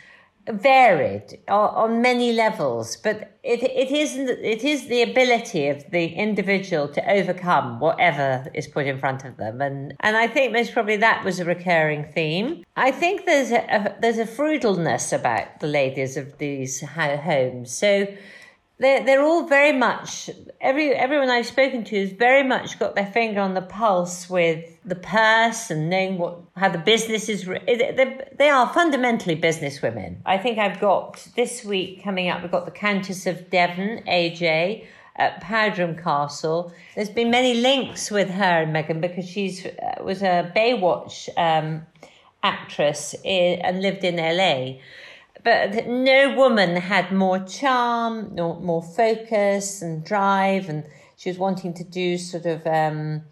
varied 0.50 1.38
on, 1.46 2.02
many 2.02 2.32
levels. 2.32 2.96
But 2.96 3.38
it 3.42 3.62
it 3.62 3.90
is 3.90 4.16
it 4.16 4.64
is 4.64 4.88
the 4.88 5.02
ability 5.02 5.68
of 5.68 5.88
the 5.90 6.06
individual 6.06 6.88
to 6.88 7.10
overcome 7.10 7.78
whatever 7.78 8.50
is 8.54 8.66
put 8.66 8.86
in 8.86 8.98
front 8.98 9.24
of 9.24 9.36
them, 9.36 9.60
and 9.60 9.94
and 10.00 10.16
I 10.16 10.26
think 10.26 10.52
most 10.52 10.72
probably 10.72 10.96
that 10.96 11.24
was 11.24 11.38
a 11.38 11.44
recurring 11.44 12.04
theme. 12.04 12.64
I 12.76 12.90
think 12.90 13.26
there's 13.26 13.52
a, 13.52 13.64
a 13.68 13.96
there's 14.00 14.18
a 14.18 14.26
frugalness 14.26 15.12
about 15.12 15.60
the 15.60 15.68
ladies 15.68 16.16
of 16.16 16.38
these 16.38 16.80
homes, 16.80 17.70
so 17.70 18.08
they're, 18.82 19.04
they're 19.04 19.22
all 19.22 19.46
very 19.46 19.72
much 19.72 20.28
every 20.60 20.92
everyone 20.92 21.30
I've 21.30 21.46
spoken 21.46 21.84
to 21.84 22.00
has 22.00 22.12
very 22.12 22.42
much 22.42 22.78
got 22.78 22.94
their 22.94 23.06
finger 23.06 23.40
on 23.40 23.54
the 23.54 23.62
pulse 23.62 24.28
with 24.28 24.64
the 24.84 24.96
purse 24.96 25.70
and 25.70 25.88
knowing 25.88 26.18
what 26.18 26.40
how 26.56 26.68
the 26.68 26.78
business 26.78 27.28
is. 27.28 27.44
They, 27.44 28.48
are 28.50 28.68
fundamentally 28.72 29.36
business 29.36 29.80
women. 29.80 30.20
I 30.26 30.36
think 30.36 30.58
I've 30.58 30.80
got 30.80 31.26
this 31.36 31.64
week 31.64 32.02
coming 32.02 32.28
up. 32.28 32.42
We've 32.42 32.50
got 32.50 32.64
the 32.64 32.72
Countess 32.72 33.26
of 33.26 33.50
Devon, 33.50 34.02
AJ. 34.06 34.86
At 35.16 35.42
Powderham 35.42 35.94
Castle, 35.94 36.72
there's 36.94 37.10
been 37.10 37.30
many 37.30 37.52
links 37.52 38.10
with 38.10 38.30
her 38.30 38.62
and 38.62 38.74
Meghan 38.74 39.02
because 39.02 39.28
she's 39.28 39.66
uh, 39.66 40.02
was 40.02 40.22
a 40.22 40.50
Baywatch 40.56 41.28
um, 41.36 41.84
actress 42.42 43.14
in, 43.22 43.60
and 43.60 43.82
lived 43.82 44.04
in 44.04 44.16
LA 44.16 44.80
but 45.44 45.86
no 45.88 46.34
woman 46.36 46.76
had 46.76 47.12
more 47.12 47.40
charm, 47.40 48.34
nor 48.34 48.60
more 48.60 48.82
focus 48.82 49.82
and 49.82 50.04
drive, 50.04 50.68
and 50.68 50.84
she 51.16 51.30
was 51.30 51.38
wanting 51.38 51.74
to 51.74 51.84
do 51.84 52.16
sort 52.16 52.46
of, 52.46 52.66
um, 52.66 53.22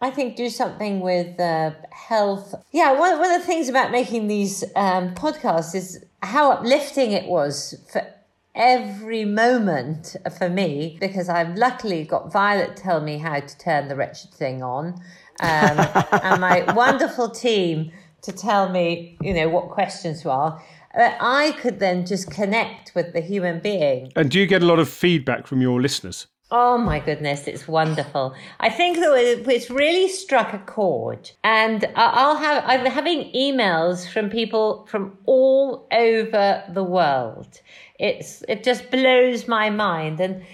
I 0.00 0.10
think, 0.10 0.36
do 0.36 0.50
something 0.50 1.00
with 1.00 1.40
uh, 1.40 1.72
health. 1.90 2.54
Yeah, 2.72 2.92
one, 2.92 3.18
one 3.18 3.34
of 3.34 3.40
the 3.40 3.46
things 3.46 3.68
about 3.68 3.90
making 3.90 4.28
these 4.28 4.62
um, 4.76 5.14
podcasts 5.14 5.74
is 5.74 6.04
how 6.22 6.52
uplifting 6.52 7.12
it 7.12 7.26
was 7.26 7.74
for 7.90 8.06
every 8.54 9.24
moment 9.24 10.16
for 10.36 10.50
me, 10.50 10.98
because 11.00 11.30
I've 11.30 11.56
luckily 11.56 12.04
got 12.04 12.30
Violet 12.30 12.76
tell 12.76 13.00
me 13.00 13.18
how 13.18 13.40
to 13.40 13.58
turn 13.58 13.88
the 13.88 13.96
wretched 13.96 14.32
thing 14.32 14.62
on, 14.62 15.00
um, 15.40 15.88
and 16.22 16.40
my 16.40 16.64
wonderful 16.74 17.30
team 17.30 17.90
to 18.22 18.32
tell 18.32 18.68
me, 18.68 19.16
you 19.20 19.32
know, 19.34 19.48
what 19.48 19.70
questions 19.70 20.22
to 20.22 20.30
ask 20.30 20.62
that 20.96 21.18
I 21.20 21.52
could 21.52 21.80
then 21.80 22.06
just 22.06 22.30
connect 22.30 22.94
with 22.94 23.12
the 23.12 23.20
human 23.20 23.60
being. 23.60 24.12
And 24.16 24.30
do 24.30 24.38
you 24.38 24.46
get 24.46 24.62
a 24.62 24.66
lot 24.66 24.78
of 24.78 24.88
feedback 24.88 25.46
from 25.46 25.60
your 25.60 25.80
listeners? 25.80 26.26
Oh 26.50 26.78
my 26.78 27.00
goodness, 27.00 27.48
it's 27.48 27.66
wonderful. 27.66 28.34
I 28.60 28.68
think 28.68 28.98
that 28.98 29.44
it's 29.48 29.70
really 29.70 30.08
struck 30.08 30.52
a 30.52 30.58
chord, 30.58 31.30
and 31.42 31.84
I'll 31.96 32.36
have 32.36 32.62
I'm 32.66 32.86
having 32.86 33.32
emails 33.32 34.08
from 34.08 34.30
people 34.30 34.86
from 34.86 35.18
all 35.24 35.88
over 35.90 36.62
the 36.68 36.84
world. 36.84 37.60
It's 37.98 38.44
it 38.46 38.62
just 38.62 38.90
blows 38.90 39.48
my 39.48 39.70
mind, 39.70 40.20
and 40.20 40.44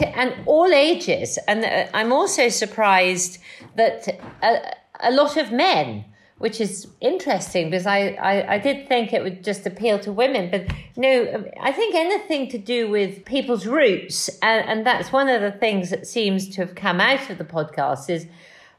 and 0.00 0.34
all 0.46 0.72
ages. 0.72 1.38
And 1.48 1.64
uh, 1.64 1.88
I'm 1.92 2.12
also 2.12 2.48
surprised 2.48 3.38
that 3.76 4.08
a, 4.42 4.72
a 5.00 5.10
lot 5.10 5.36
of 5.36 5.52
men 5.52 6.04
which 6.38 6.60
is 6.60 6.86
interesting 7.00 7.68
because 7.70 7.86
I, 7.86 8.10
I, 8.10 8.54
I, 8.54 8.58
did 8.58 8.88
think 8.88 9.12
it 9.12 9.22
would 9.22 9.42
just 9.42 9.66
appeal 9.66 9.98
to 10.00 10.12
women, 10.12 10.50
but 10.50 10.66
no, 10.96 11.44
I 11.60 11.72
think 11.72 11.94
anything 11.94 12.48
to 12.50 12.58
do 12.58 12.88
with 12.88 13.24
people's 13.24 13.66
roots, 13.66 14.28
and, 14.40 14.68
and 14.68 14.86
that's 14.86 15.12
one 15.12 15.28
of 15.28 15.40
the 15.40 15.50
things 15.50 15.90
that 15.90 16.06
seems 16.06 16.48
to 16.50 16.60
have 16.64 16.74
come 16.74 17.00
out 17.00 17.28
of 17.28 17.38
the 17.38 17.44
podcast 17.44 18.08
is, 18.08 18.26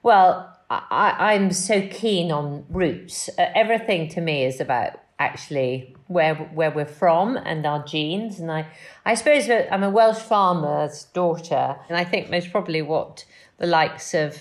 well, 0.03 0.57
I, 0.69 1.33
I'm 1.33 1.51
so 1.51 1.87
keen 1.87 2.31
on 2.31 2.65
roots. 2.69 3.29
Uh, 3.37 3.47
everything 3.55 4.07
to 4.09 4.21
me 4.21 4.45
is 4.45 4.61
about 4.61 4.99
actually 5.17 5.95
where 6.07 6.35
where 6.35 6.71
we're 6.71 6.85
from 6.85 7.35
and 7.37 7.65
our 7.65 7.83
genes, 7.83 8.39
and 8.39 8.51
I 8.51 8.67
I 9.05 9.15
suppose 9.15 9.49
I'm 9.49 9.83
a 9.83 9.89
Welsh 9.89 10.19
farmer's 10.19 11.05
daughter, 11.05 11.75
and 11.89 11.97
I 11.97 12.03
think 12.03 12.29
most 12.29 12.51
probably 12.51 12.81
what 12.81 13.25
the 13.57 13.65
likes 13.65 14.13
of 14.13 14.37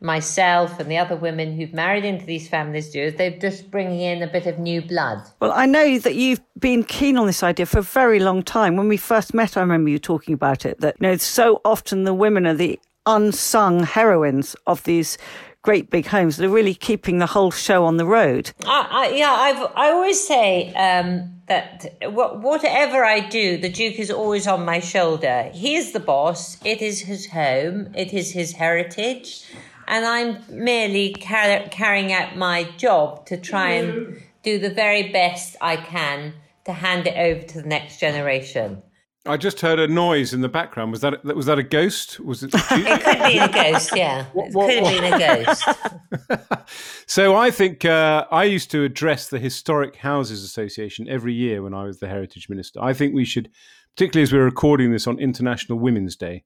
myself 0.00 0.80
and 0.80 0.90
the 0.90 0.96
other 0.96 1.16
women 1.16 1.54
who've 1.54 1.74
married 1.74 2.04
into 2.04 2.24
these 2.24 2.48
families 2.48 2.90
do 2.90 3.00
is 3.00 3.14
they're 3.14 3.38
just 3.38 3.70
bringing 3.70 4.00
in 4.00 4.22
a 4.22 4.26
bit 4.26 4.46
of 4.46 4.58
new 4.58 4.80
blood. 4.80 5.22
Well, 5.40 5.52
I 5.52 5.66
know 5.66 5.98
that 5.98 6.14
you've 6.14 6.40
been 6.58 6.84
keen 6.84 7.18
on 7.18 7.26
this 7.26 7.42
idea 7.42 7.66
for 7.66 7.78
a 7.78 7.82
very 7.82 8.18
long 8.18 8.42
time. 8.42 8.76
When 8.76 8.88
we 8.88 8.96
first 8.96 9.34
met, 9.34 9.56
I 9.56 9.60
remember 9.60 9.90
you 9.90 9.98
talking 9.98 10.32
about 10.32 10.64
it, 10.64 10.80
that, 10.80 10.96
you 11.00 11.06
know, 11.06 11.16
so 11.18 11.60
often 11.64 12.04
the 12.04 12.14
women 12.14 12.46
are 12.46 12.54
the 12.54 12.80
unsung 13.04 13.82
heroines 13.82 14.56
of 14.66 14.84
these 14.84 15.18
great 15.62 15.90
big 15.90 16.06
homes. 16.06 16.38
They're 16.38 16.48
really 16.48 16.74
keeping 16.74 17.18
the 17.18 17.26
whole 17.26 17.50
show 17.50 17.84
on 17.84 17.98
the 17.98 18.06
road. 18.06 18.52
I, 18.64 18.88
I, 18.90 19.08
yeah, 19.14 19.32
I've, 19.32 19.72
I 19.76 19.90
always 19.90 20.26
say 20.26 20.72
um, 20.74 21.42
that 21.46 21.94
whatever 22.04 23.04
I 23.04 23.20
do, 23.20 23.58
the 23.58 23.68
Duke 23.68 23.98
is 23.98 24.10
always 24.10 24.46
on 24.46 24.64
my 24.64 24.80
shoulder. 24.80 25.50
He 25.52 25.74
is 25.74 25.92
the 25.92 26.00
boss. 26.00 26.56
It 26.64 26.80
is 26.80 27.00
his 27.00 27.26
home. 27.26 27.92
It 27.94 28.14
is 28.14 28.32
his 28.32 28.52
heritage 28.52 29.44
and 29.90 30.06
I'm 30.06 30.38
merely 30.48 31.12
car- 31.12 31.66
carrying 31.70 32.12
out 32.12 32.36
my 32.36 32.64
job 32.76 33.26
to 33.26 33.36
try 33.36 33.72
and 33.72 34.22
do 34.42 34.58
the 34.58 34.70
very 34.70 35.10
best 35.10 35.56
I 35.60 35.76
can 35.76 36.32
to 36.64 36.72
hand 36.72 37.08
it 37.08 37.18
over 37.18 37.42
to 37.48 37.62
the 37.62 37.68
next 37.68 37.98
generation. 37.98 38.82
I 39.26 39.36
just 39.36 39.60
heard 39.60 39.78
a 39.78 39.86
noise 39.86 40.32
in 40.32 40.40
the 40.40 40.48
background. 40.48 40.92
Was 40.92 41.02
that 41.02 41.22
was 41.24 41.44
that 41.44 41.58
a 41.58 41.62
ghost? 41.62 42.20
Was 42.20 42.42
it? 42.42 42.52
it 42.54 43.04
could 43.04 43.22
be 43.26 43.38
a 43.38 43.48
ghost. 43.48 43.94
Yeah, 43.94 44.24
it 44.34 44.52
could 44.54 44.84
have 44.84 45.02
been 45.02 45.12
a 45.12 46.44
ghost. 46.44 46.66
so 47.06 47.36
I 47.36 47.50
think 47.50 47.84
uh, 47.84 48.26
I 48.30 48.44
used 48.44 48.70
to 48.70 48.84
address 48.84 49.28
the 49.28 49.38
Historic 49.38 49.96
Houses 49.96 50.42
Association 50.42 51.06
every 51.06 51.34
year 51.34 51.62
when 51.62 51.74
I 51.74 51.84
was 51.84 51.98
the 51.98 52.08
Heritage 52.08 52.48
Minister. 52.48 52.80
I 52.80 52.94
think 52.94 53.12
we 53.12 53.26
should, 53.26 53.50
particularly 53.94 54.22
as 54.22 54.32
we're 54.32 54.44
recording 54.44 54.90
this 54.90 55.06
on 55.06 55.18
International 55.18 55.78
Women's 55.78 56.16
Day, 56.16 56.44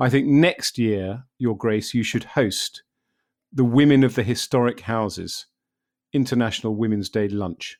I 0.00 0.08
think 0.08 0.28
next 0.28 0.78
year, 0.78 1.24
Your 1.38 1.56
Grace, 1.56 1.92
you 1.92 2.04
should 2.04 2.24
host 2.24 2.82
the 3.52 3.64
Women 3.64 4.04
of 4.04 4.14
the 4.14 4.22
Historic 4.22 4.80
Houses 4.80 5.46
International 6.12 6.76
Women's 6.76 7.08
Day 7.08 7.26
lunch. 7.26 7.78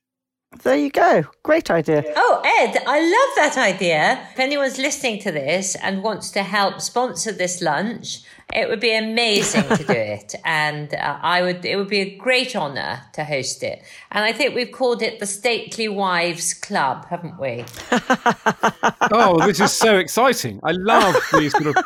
There 0.63 0.77
you 0.77 0.91
go. 0.91 1.25
Great 1.43 1.71
idea. 1.71 2.03
Oh, 2.17 2.43
Ed, 2.59 2.83
I 2.87 3.01
love 3.01 3.53
that 3.55 3.59
idea. 3.59 4.27
If 4.33 4.41
anyone's 4.41 4.79
listening 4.79 5.21
to 5.21 5.31
this 5.31 5.77
and 5.77 6.03
wants 6.03 6.31
to 6.33 6.43
help 6.43 6.81
sponsor 6.81 7.31
this 7.33 7.61
lunch, 7.61 8.23
it 8.53 8.69
would 8.69 8.81
be 8.81 8.97
amazing 8.97 9.65
to 9.77 9.85
do 9.85 9.93
it. 9.93 10.35
And 10.45 10.95
uh, 10.95 11.19
I 11.23 11.43
would, 11.43 11.65
it 11.65 11.77
would 11.77 11.89
be 11.89 12.01
a 12.01 12.17
great 12.17 12.57
honour 12.57 13.03
to 13.13 13.25
host 13.25 13.63
it. 13.63 13.85
And 14.11 14.25
I 14.25 14.33
think 14.33 14.55
we've 14.55 14.73
called 14.73 15.03
it 15.03 15.21
the 15.21 15.27
Stately 15.27 15.87
Wives 15.87 16.55
Club, 16.55 17.07
haven't 17.09 17.39
we? 17.39 17.65
oh, 19.13 19.47
this 19.47 19.61
is 19.61 19.73
so 19.73 19.99
exciting. 19.99 20.59
I 20.65 20.73
love 20.73 21.15
these 21.35 21.53
sort 21.53 21.77
of 21.77 21.85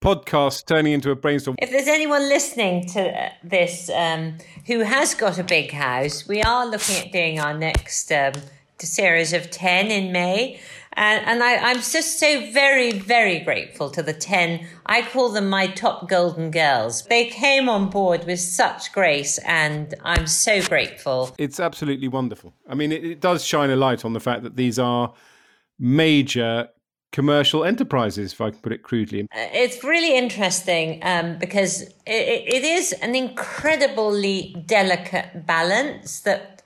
podcast 0.00 0.66
turning 0.66 0.92
into 0.92 1.10
a 1.10 1.16
brainstorm. 1.16 1.56
If 1.60 1.70
there's 1.70 1.88
anyone 1.88 2.28
listening 2.28 2.86
to 2.88 3.32
this 3.42 3.90
um, 3.90 4.38
who 4.66 4.80
has 4.80 5.14
got 5.14 5.38
a 5.38 5.44
big 5.44 5.72
house, 5.72 6.26
we 6.26 6.42
are 6.42 6.66
looking 6.66 6.96
at 6.96 7.12
doing 7.12 7.40
our 7.40 7.56
next 7.56 8.10
um, 8.12 8.32
series 8.78 9.32
of 9.32 9.50
10 9.50 9.90
in 9.90 10.12
May. 10.12 10.60
And, 10.94 11.24
and 11.26 11.42
I, 11.42 11.56
I'm 11.56 11.76
just 11.76 12.18
so 12.18 12.50
very, 12.50 12.92
very 12.92 13.38
grateful 13.38 13.88
to 13.90 14.02
the 14.02 14.12
10. 14.12 14.66
I 14.86 15.02
call 15.02 15.28
them 15.28 15.48
my 15.48 15.68
top 15.68 16.08
golden 16.08 16.50
girls. 16.50 17.02
They 17.04 17.26
came 17.26 17.68
on 17.68 17.88
board 17.88 18.24
with 18.24 18.40
such 18.40 18.92
grace, 18.92 19.38
and 19.38 19.94
I'm 20.02 20.26
so 20.26 20.60
grateful. 20.62 21.34
It's 21.38 21.60
absolutely 21.60 22.08
wonderful. 22.08 22.52
I 22.68 22.74
mean, 22.74 22.90
it, 22.90 23.04
it 23.04 23.20
does 23.20 23.44
shine 23.44 23.70
a 23.70 23.76
light 23.76 24.04
on 24.04 24.12
the 24.12 24.20
fact 24.20 24.42
that 24.42 24.56
these 24.56 24.78
are 24.78 25.14
major 25.78 26.68
commercial 27.12 27.64
enterprises, 27.64 28.32
if 28.32 28.40
I 28.40 28.50
can 28.50 28.58
put 28.60 28.72
it 28.72 28.82
crudely. 28.82 29.22
Uh, 29.22 29.48
it's 29.52 29.82
really 29.82 30.16
interesting 30.16 31.00
um, 31.02 31.38
because 31.38 31.82
it, 31.82 31.92
it 32.06 32.64
is 32.64 32.92
an 32.92 33.14
incredibly 33.14 34.62
delicate 34.66 35.46
balance 35.46 36.20
that 36.20 36.62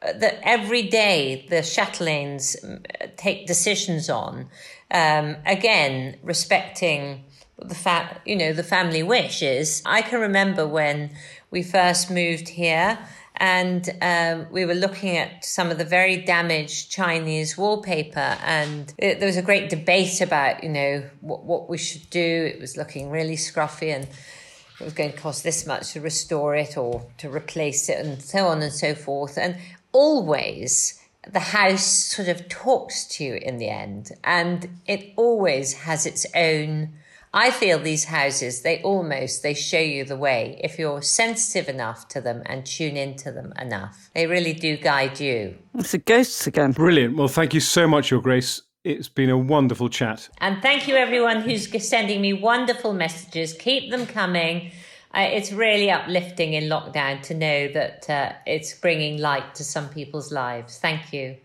that 0.00 0.38
every 0.44 0.82
day 0.82 1.44
the 1.50 1.56
Chatelaines 1.56 2.56
um, 2.62 2.84
take 3.16 3.48
decisions 3.48 4.08
on. 4.08 4.48
Um, 4.92 5.36
again, 5.44 6.16
respecting 6.22 7.24
the 7.58 7.74
fact, 7.74 8.26
you 8.26 8.36
know, 8.36 8.52
the 8.52 8.62
family 8.62 9.02
wishes. 9.02 9.82
I 9.84 10.02
can 10.02 10.20
remember 10.20 10.66
when 10.66 11.10
we 11.50 11.62
first 11.62 12.10
moved 12.10 12.50
here 12.50 12.98
and 13.38 13.88
um, 14.02 14.46
we 14.50 14.64
were 14.64 14.74
looking 14.74 15.16
at 15.16 15.44
some 15.44 15.70
of 15.70 15.78
the 15.78 15.84
very 15.84 16.16
damaged 16.22 16.90
Chinese 16.90 17.56
wallpaper, 17.56 18.36
and 18.44 18.92
it, 18.98 19.20
there 19.20 19.26
was 19.26 19.36
a 19.36 19.42
great 19.42 19.70
debate 19.70 20.20
about, 20.20 20.62
you 20.62 20.68
know, 20.68 21.04
what, 21.20 21.44
what 21.44 21.68
we 21.68 21.78
should 21.78 22.08
do. 22.10 22.50
It 22.52 22.60
was 22.60 22.76
looking 22.76 23.10
really 23.10 23.36
scruffy, 23.36 23.94
and 23.94 24.04
it 24.04 24.84
was 24.84 24.92
going 24.92 25.12
to 25.12 25.18
cost 25.18 25.44
this 25.44 25.66
much 25.66 25.92
to 25.92 26.00
restore 26.00 26.54
it 26.54 26.76
or 26.76 27.06
to 27.18 27.28
replace 27.28 27.88
it, 27.88 28.04
and 28.04 28.20
so 28.22 28.46
on 28.46 28.62
and 28.62 28.72
so 28.72 28.94
forth. 28.94 29.38
And 29.38 29.56
always, 29.92 31.00
the 31.30 31.40
house 31.40 31.84
sort 31.84 32.28
of 32.28 32.48
talks 32.48 33.06
to 33.16 33.24
you 33.24 33.34
in 33.34 33.58
the 33.58 33.68
end, 33.68 34.12
and 34.24 34.68
it 34.86 35.12
always 35.16 35.74
has 35.74 36.06
its 36.06 36.26
own 36.34 36.94
I 37.32 37.50
feel 37.50 37.78
these 37.78 38.04
houses, 38.04 38.62
they 38.62 38.80
almost, 38.82 39.42
they 39.42 39.54
show 39.54 39.78
you 39.78 40.04
the 40.04 40.16
way 40.16 40.60
if 40.64 40.78
you're 40.78 41.02
sensitive 41.02 41.68
enough 41.68 42.08
to 42.08 42.20
them 42.20 42.42
and 42.46 42.64
tune 42.64 42.96
into 42.96 43.30
them 43.30 43.52
enough. 43.60 44.10
They 44.14 44.26
really 44.26 44.54
do 44.54 44.76
guide 44.76 45.20
you. 45.20 45.56
It's 45.74 45.92
the 45.92 45.98
ghosts 45.98 46.46
again. 46.46 46.72
Brilliant. 46.72 47.16
Well, 47.16 47.28
thank 47.28 47.52
you 47.52 47.60
so 47.60 47.86
much, 47.86 48.10
Your 48.10 48.22
Grace. 48.22 48.62
It's 48.84 49.08
been 49.08 49.28
a 49.28 49.36
wonderful 49.36 49.88
chat. 49.88 50.28
And 50.38 50.62
thank 50.62 50.88
you, 50.88 50.94
everyone 50.94 51.42
who's 51.42 51.68
sending 51.86 52.22
me 52.22 52.32
wonderful 52.32 52.94
messages. 52.94 53.52
Keep 53.52 53.90
them 53.90 54.06
coming. 54.06 54.70
Uh, 55.14 55.26
it's 55.30 55.52
really 55.52 55.90
uplifting 55.90 56.54
in 56.54 56.64
lockdown 56.64 57.20
to 57.22 57.34
know 57.34 57.68
that 57.68 58.08
uh, 58.08 58.32
it's 58.46 58.74
bringing 58.74 59.18
light 59.18 59.54
to 59.56 59.64
some 59.64 59.88
people's 59.88 60.32
lives. 60.32 60.78
Thank 60.78 61.12
you. 61.12 61.36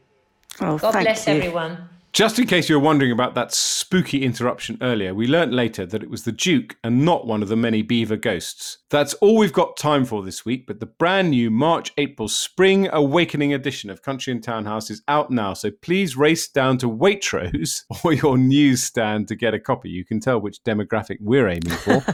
Oh, 0.62 0.78
God 0.78 0.94
thank 0.94 1.06
bless 1.06 1.28
you. 1.28 1.34
everyone. 1.34 1.90
Just 2.14 2.38
in 2.38 2.46
case 2.46 2.70
you 2.70 2.76
were 2.76 2.86
wondering 2.86 3.12
about 3.12 3.34
that 3.34 3.52
spooky 3.52 4.24
interruption 4.24 4.78
earlier, 4.84 5.16
we 5.16 5.26
learnt 5.26 5.52
later 5.52 5.84
that 5.84 6.04
it 6.04 6.12
was 6.12 6.26
the 6.26 6.32
Duke 6.32 6.78
and 6.84 7.04
not 7.04 7.26
one 7.26 7.42
of 7.42 7.50
the 7.50 7.56
many 7.56 7.82
Belvoir 7.82 8.18
ghosts. 8.18 8.78
That's 8.92 9.16
all 9.16 9.36
we've 9.36 9.52
got 9.52 9.78
time 9.78 10.06
for 10.06 10.22
this 10.22 10.46
week, 10.46 10.68
but 10.68 10.80
the 10.80 10.86
brand 10.86 11.32
new 11.32 11.50
March 11.50 11.92
April 11.98 12.28
Spring 12.28 12.88
Awakening 12.94 13.56
edition 13.56 13.90
of 13.90 14.04
Country 14.04 14.32
and 14.32 14.44
Townhouse 14.44 14.92
is 14.92 15.02
out 15.08 15.32
now, 15.32 15.56
so 15.56 15.72
please 15.82 16.16
race 16.16 16.48
down 16.48 16.78
to 16.78 16.88
Waitrose 16.88 17.82
or 18.04 18.14
your 18.14 18.38
newsstand 18.38 19.28
to 19.30 19.36
get 19.36 19.56
a 19.56 19.60
copy. 19.60 19.90
You 19.90 20.06
can 20.06 20.20
tell 20.20 20.40
which 20.40 20.62
demographic 20.62 21.18
we're 21.20 21.50
aiming 21.50 21.72
for, 21.72 22.06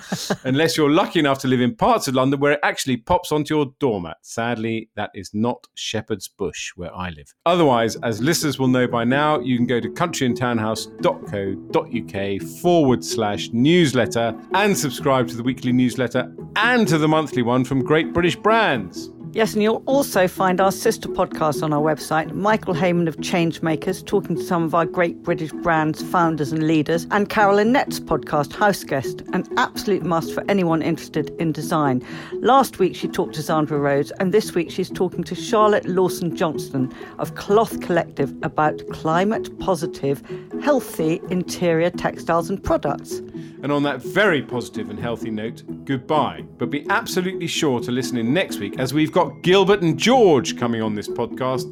unless 0.45 0.77
you're 0.77 0.89
lucky 0.89 1.19
enough 1.19 1.39
to 1.39 1.49
live 1.49 1.59
in 1.59 1.75
parts 1.75 2.07
of 2.07 2.15
London 2.15 2.39
where 2.39 2.53
it 2.53 2.61
actually 2.63 2.95
pops 2.95 3.33
onto 3.33 3.53
your 3.53 3.73
doormat. 3.81 4.15
Sadly, 4.21 4.91
that 4.95 5.11
is 5.13 5.31
not 5.33 5.67
Shepherd's 5.75 6.29
Bush 6.29 6.71
where 6.77 6.95
I 6.95 7.09
live. 7.09 7.35
Otherwise, 7.45 7.97
as 7.97 8.21
listeners 8.21 8.57
will 8.57 8.69
know 8.69 8.87
by 8.87 9.03
now, 9.03 9.41
you 9.41 9.57
can 9.57 9.67
go 9.67 9.81
to 9.81 9.88
countryandtownhouse.co.uk 9.89 12.61
forward 12.61 13.03
slash 13.03 13.49
newsletter 13.51 14.35
and 14.53 14.77
subscribe 14.77 15.27
to 15.27 15.35
the 15.35 15.43
weekly 15.43 15.71
newsletter 15.71 16.31
and 16.55 16.87
to 16.87 16.97
the 16.97 17.07
monthly 17.07 17.41
one 17.41 17.63
from 17.63 17.83
Great 17.83 18.13
British 18.13 18.35
Brands. 18.35 19.11
Yes, 19.31 19.53
and 19.53 19.61
you'll 19.61 19.83
also 19.85 20.27
find 20.27 20.59
our 20.59 20.71
sister 20.71 21.07
podcast 21.07 21.61
on 21.61 21.71
our 21.71 21.81
website, 21.81 22.33
Michael 22.33 22.73
Hayman 22.73 23.07
of 23.07 23.17
Changemakers, 23.17 24.03
talking 24.03 24.35
to 24.35 24.41
some 24.41 24.63
of 24.63 24.73
our 24.73 24.87
great 24.87 25.21
British 25.21 25.51
brands, 25.51 26.01
founders 26.01 26.51
and 26.51 26.65
leaders, 26.65 27.05
and 27.11 27.29
Carolyn 27.29 27.71
Nett's 27.71 27.99
podcast, 27.99 28.53
House 28.53 28.83
Guest, 28.83 29.21
an 29.33 29.45
absolute 29.55 30.01
must 30.01 30.33
for 30.33 30.43
anyone 30.49 30.81
interested 30.81 31.29
in 31.39 31.51
design. 31.51 32.03
Last 32.41 32.79
week 32.79 32.95
she 32.95 33.07
talked 33.07 33.35
to 33.35 33.41
Zandra 33.41 33.79
Rhodes, 33.79 34.11
and 34.19 34.33
this 34.33 34.55
week 34.55 34.71
she's 34.71 34.89
talking 34.89 35.23
to 35.25 35.35
Charlotte 35.35 35.85
Lawson 35.85 36.35
Johnston 36.35 36.91
of 37.19 37.35
Cloth 37.35 37.81
Collective 37.81 38.33
about 38.41 38.81
climate 38.89 39.59
positive, 39.59 40.23
healthy 40.63 41.21
interior 41.29 41.91
textiles 41.91 42.49
and 42.49 42.63
products. 42.63 43.21
And 43.61 43.71
on 43.71 43.83
that 43.83 44.01
very 44.01 44.41
positive 44.41 44.89
and 44.89 44.97
healthy 44.97 45.29
note, 45.29 45.63
goodbye. 45.85 46.45
But 46.57 46.69
be 46.69 46.85
absolutely 46.89 47.47
sure 47.47 47.79
to 47.81 47.91
listen 47.91 48.17
in 48.17 48.33
next 48.33 48.59
week 48.59 48.79
as 48.79 48.93
we've 48.93 49.11
got 49.11 49.41
Gilbert 49.41 49.81
and 49.81 49.97
George 49.97 50.57
coming 50.57 50.81
on 50.81 50.95
this 50.95 51.07
podcast 51.07 51.65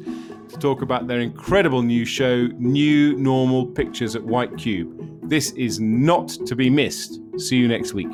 to 0.50 0.58
talk 0.58 0.82
about 0.82 1.06
their 1.06 1.20
incredible 1.20 1.82
new 1.82 2.04
show, 2.04 2.46
New 2.58 3.16
Normal 3.16 3.66
Pictures 3.66 4.16
at 4.16 4.22
White 4.22 4.56
Cube. 4.56 5.28
This 5.28 5.52
is 5.52 5.80
not 5.80 6.28
to 6.46 6.54
be 6.54 6.70
missed. 6.70 7.20
See 7.38 7.56
you 7.56 7.68
next 7.68 7.94
week. 7.94 8.08